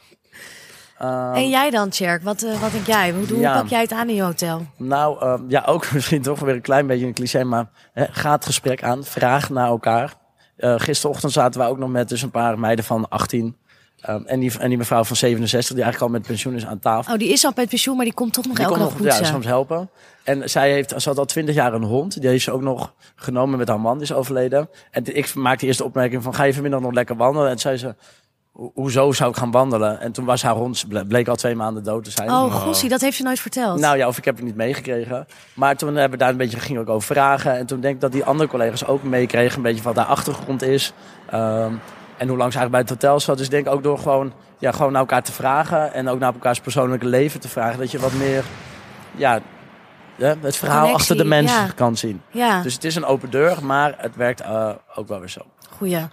[0.98, 2.22] Ehm, En jij dan, Tjerk?
[2.22, 3.10] Wat, eh, wat denk jij?
[3.12, 3.60] Hoe, hoe Ja.
[3.60, 4.66] pak jij het aan in je hotel?
[4.76, 8.32] Nou, ehm, ja, ook misschien toch weer een klein beetje een cliché, maar hè, ga
[8.32, 9.04] het gesprek aan.
[9.04, 10.14] Vraag naar elkaar.
[10.56, 13.56] Eh gisterochtend zaten we ook nog met dus een paar meiden van 18.
[14.00, 16.78] ehm, en, die, en die mevrouw van 67, die eigenlijk al met pensioen is aan
[16.78, 17.12] tafel.
[17.12, 18.98] Oh, die is al bij het pensioen, maar die komt toch nog Die elke dag
[18.98, 19.90] nog ja, soms helpen.
[20.24, 22.20] En zij heeft, ze had al twintig jaar een hond.
[22.20, 24.68] Die heeft ze ook nog genomen met haar man, die is overleden.
[24.90, 27.46] En ik maakte eerst de opmerking van, ga je vanmiddag nog lekker wandelen?
[27.48, 27.94] En toen zei ze,
[28.52, 30.00] "Ho- hoezo zou ik gaan wandelen?
[30.00, 32.30] En toen was haar hond, ble- bleek al twee maanden dood te zijn.
[32.30, 33.78] Oh, gossie, dat heeft ze nooit verteld.
[33.80, 35.26] Nou ja, of ik heb het niet meegekregen.
[35.54, 37.56] Maar toen hebben we daar een beetje ging ook over vragen.
[37.56, 39.56] En toen denk ik dat die andere collega's ook meekregen.
[39.56, 40.92] Een beetje wat haar achtergrond is.
[41.30, 41.72] Ehm,
[42.16, 43.36] en hoe lang ze eigenlijk bij het hotel zat.
[43.36, 45.92] Dus ik denk ook door gewoon, ja, gewoon naar elkaar te vragen.
[45.92, 47.78] En ook naar elkaars persoonlijke leven te vragen.
[47.78, 48.44] Dat je wat meer
[49.16, 49.40] ja,
[50.16, 51.66] ja, het verhaal Connectie, achter de mens ja.
[51.74, 52.22] kan zien.
[52.30, 52.62] ja.
[52.62, 55.40] Dus het is een open deur, maar het werkt eh, ook wel weer zo.
[55.70, 56.06] Goeie.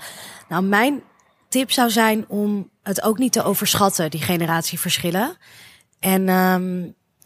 [0.49, 1.01] Nou, mijn
[1.49, 5.37] tip zou zijn om het ook niet te overschatten, die generatieverschillen.
[5.99, 6.83] En ehm,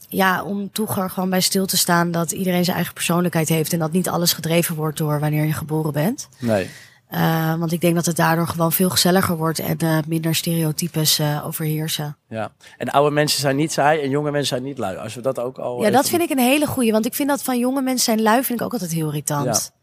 [0.10, 3.74] ja, om toch er gewoon bij stil te staan dat iedereen zijn eigen persoonlijkheid heeft
[3.74, 6.30] en dat niet alles gedreven wordt door wanneer je geboren bent.
[6.40, 6.70] Nee.
[7.16, 11.20] Eh, want ik denk dat het daardoor gewoon veel gezelliger wordt en eh, minder stereotypes
[11.20, 12.18] eh, overheersen.
[12.30, 12.51] Ja.
[12.78, 14.97] En oude mensen zijn niet saai en jonge mensen zijn niet lui.
[14.97, 15.84] Als we dat ook al.
[15.84, 16.91] Ja, dat vind ik een hele goeie.
[16.91, 19.74] Want ik vind dat van jonge mensen zijn lui vind ik ook altijd heel irritant.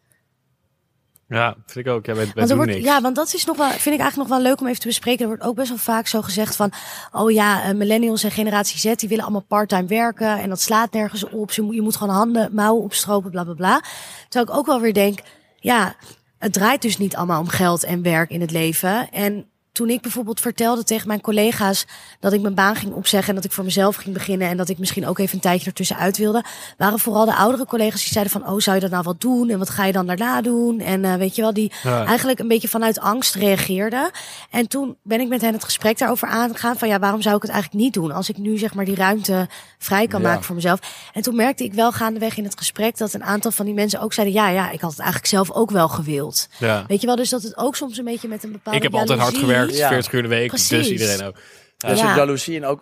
[1.29, 2.07] Ja, vind ik ook.
[2.07, 2.85] Ja, wij, wij Want er doen wordt, niks.
[2.85, 4.87] ja, want dat is nog wel, vind ik eigenlijk nog wel leuk om even te
[4.87, 5.21] bespreken.
[5.21, 6.73] Er wordt ook best wel vaak zo gezegd van,
[7.13, 11.25] oh ja, millennials en generatie Z, die willen allemaal parttime werken en dat slaat nergens
[11.25, 11.33] op.
[11.33, 13.83] Moet, je moet gewoon handen, mouwen opstropen, bla bla bla.
[14.29, 15.19] Terwijl ik ook wel weer denk,
[15.57, 15.95] ja,
[16.43, 19.11] het draait dus niet allemaal om geld en werk in het leven.
[19.11, 21.87] En toen ik bijvoorbeeld vertelde tegen mijn collega's
[22.21, 24.69] dat ik mijn baan ging opzeggen en dat ik voor mezelf ging beginnen en dat
[24.69, 26.45] ik misschien ook even een tijdje ertussenuit wilde,
[26.77, 29.49] waren vooral de oudere collega's die zeiden van, oh, zou je dat nou wat doen
[29.51, 30.81] en wat ga je dan daarna doen?
[30.81, 32.05] En eh, weet je wel, die Ja.
[32.05, 34.11] eigenlijk een beetje vanuit angst reageerden.
[34.51, 37.43] En toen ben ik met hen het gesprek daarover aangegaan van, ja, waarom zou ik
[37.43, 39.49] het eigenlijk niet doen als ik nu zeg maar die ruimte
[39.79, 40.29] vrij kan Ja.
[40.29, 40.81] maken voor mezelf?
[41.13, 44.01] En toen merkte ik wel gaandeweg in het gesprek dat een aantal van die mensen
[44.01, 46.49] ook zeiden, ja, ja, ik had het eigenlijk zelf ook wel gewild.
[46.59, 46.85] Ja.
[46.89, 48.95] Weet je wel, dus dat het ook soms een beetje met een bepaalde Ik heb
[48.95, 49.89] altijd hard jaloezie- gewerkt, Ja.
[49.89, 50.69] 40 uur in de week, Precies.
[50.69, 51.35] dus iedereen ook.
[51.77, 52.07] Dus Ja.
[52.07, 52.81] het jaloezie en ook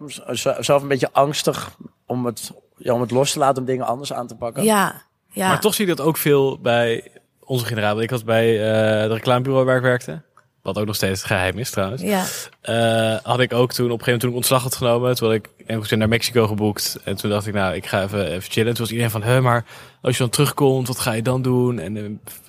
[0.60, 1.70] zelf een beetje angstig
[2.06, 4.64] om het, ja, om het los te laten om dingen anders aan te pakken.
[4.64, 5.02] Ja,
[5.32, 5.48] ja.
[5.48, 7.10] Maar toch zie ik dat ook veel bij
[7.44, 8.02] onze generatie.
[8.02, 10.22] Ik was bij eh de reclamebureau waar ik werkte.
[10.62, 12.02] Wat ook nog steeds geheim is trouwens.
[12.02, 12.24] Ja,
[12.60, 15.14] Eh, had ik ook toen op een gegeven moment toen ik ontslag had genomen.
[15.16, 16.98] Toen had ik ergens naar Mexico geboekt.
[17.04, 18.72] En toen dacht ik, nou, ik ga even, even chillen.
[18.72, 19.64] Toen was iedereen van, hè, maar
[20.02, 21.78] als je dan terugkomt, wat ga je dan doen?
[21.78, 21.96] En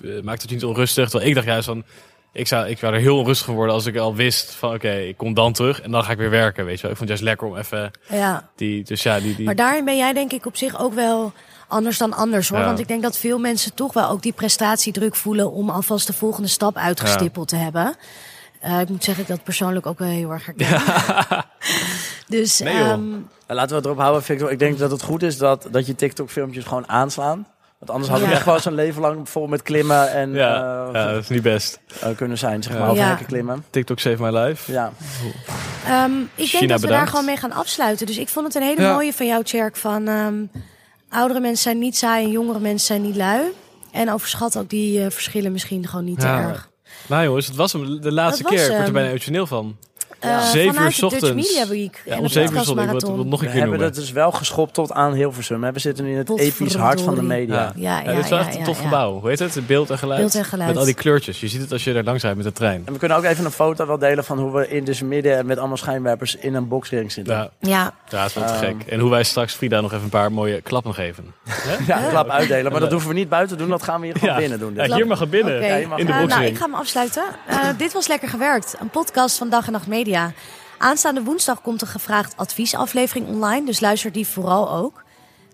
[0.04, 1.08] eh, maakt het je niet onrustig?
[1.08, 1.84] Terwijl ik dacht juist van,
[2.32, 5.16] ik zou, ik zou er heel onrustig worden als ik al wist van, oké, ik
[5.16, 6.90] kom dan terug en dan ga ik weer werken, weet je wel.
[6.90, 8.48] Ik vond het juist lekker om even ja.
[8.56, 11.32] die, dus ja, die, die Maar daarin ben jij denk ik op zich ook wel
[11.68, 12.58] anders dan anders hoor.
[12.58, 12.64] Ja.
[12.64, 16.12] Want ik denk dat veel mensen toch wel ook die prestatiedruk voelen om alvast de
[16.12, 17.96] volgende stap uitgestippeld te hebben.
[18.60, 20.82] Eh, ik moet zeggen, ik dat persoonlijk ook wel heel erg herken.
[22.36, 24.50] dus Nee, ehm, Nou, laten we het erop houden, Victor.
[24.50, 27.46] Ik denk dat het goed is dat, dat je TikTok-filmpjes gewoon aanslaan.
[27.82, 28.32] Want anders had ik Ja.
[28.32, 30.54] echt wel zo'n leven lang vol met klimmen en ja,
[30.86, 31.80] eh, ja, dat is niet best.
[32.00, 33.08] eh, kunnen zijn, zeg maar, over Ja.
[33.08, 33.64] hekken klimmen.
[33.70, 34.72] TikTok save my life.
[34.72, 34.92] Ja.
[35.86, 38.06] ehm, ik denk dat we daar gewoon mee gaan afsluiten.
[38.06, 38.92] Dus ik vond het een hele Ja.
[38.92, 39.76] mooie van jou, Tjerk.
[39.76, 40.34] Van, ehm,
[41.08, 43.40] Oudere mensen zijn niet saai en jongere mensen zijn niet lui.
[43.90, 46.42] En overschat ook die eh, verschillen misschien gewoon niet Ja.
[46.42, 46.68] te erg.
[47.06, 48.70] Nou jongens, het was hem de laatste Dat was keer.
[48.70, 49.76] Ik word er bijna emotioneel van.
[50.18, 51.34] Eh, Zeven uur de Dutch.
[51.34, 52.66] Media Week Ja, en om zeven uur ik.
[52.68, 53.80] Nog een We keer hebben noemen.
[53.86, 55.64] het dus wel geschopt tot aan Hilversum.
[55.64, 55.72] hè.
[55.72, 57.54] We zitten nu in het episch hart van de media.
[57.54, 57.72] Ja.
[57.76, 58.82] Ja, Ja, ja, dit is wel ja, echt een ja, tof ja.
[58.84, 59.20] gebouw.
[59.20, 59.66] Hoe heet het?
[59.66, 60.20] Beeld en geluid.
[60.20, 60.68] Beeld en geluid.
[60.68, 61.40] Met al die kleurtjes.
[61.40, 62.82] Je ziet het als je er langs rijdt met de trein.
[62.86, 65.46] En we kunnen ook even een foto wel delen van hoe we in dus midden
[65.46, 67.34] met allemaal schijnwerpers in een boxring zitten.
[67.34, 68.64] Ja, Ja, ja dat is wel te Ehm.
[68.64, 68.82] gek.
[68.88, 71.34] En hoe wij straks Frida nog even een paar mooie klappen geven.
[71.86, 72.72] Ja, een klap uitdelen.
[72.72, 73.70] Maar dat hoeven we niet buiten te doen.
[73.70, 74.40] Dat gaan we hier gewoon Ja.
[74.40, 74.74] binnen doen.
[74.74, 75.54] Ja, hier mag het binnen.
[75.54, 76.28] In de Eh, boxring.
[76.28, 77.22] nou, ik ga hem afsluiten.
[77.46, 80.00] Eh, dit was Lekker Gewerkt, een podcast van Dag en Nacht Media.
[80.78, 85.02] Aanstaande woensdag komt een gevraagd adviesaflevering online, dus luister die vooral ook.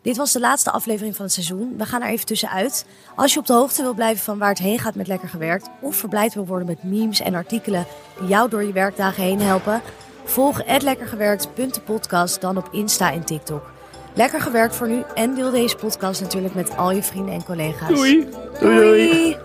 [0.03, 1.75] Dit was de laatste aflevering van het seizoen.
[1.77, 2.87] We gaan er even tussenuit.
[3.17, 5.69] Als je op de hoogte wil blijven van waar het heen gaat met Lekker Gewerkt...
[5.81, 7.87] of verblijd wil worden met memes en artikelen
[8.19, 9.83] die jou door je werkdagen heen helpen...
[10.25, 13.71] volg lekkergewerkt.podcast dan op Insta en TikTok.
[14.15, 17.89] Lekker gewerkt voor nu en deel deze podcast natuurlijk met al je vrienden en collega's.
[17.89, 18.29] Doei!
[18.61, 19.37] doei.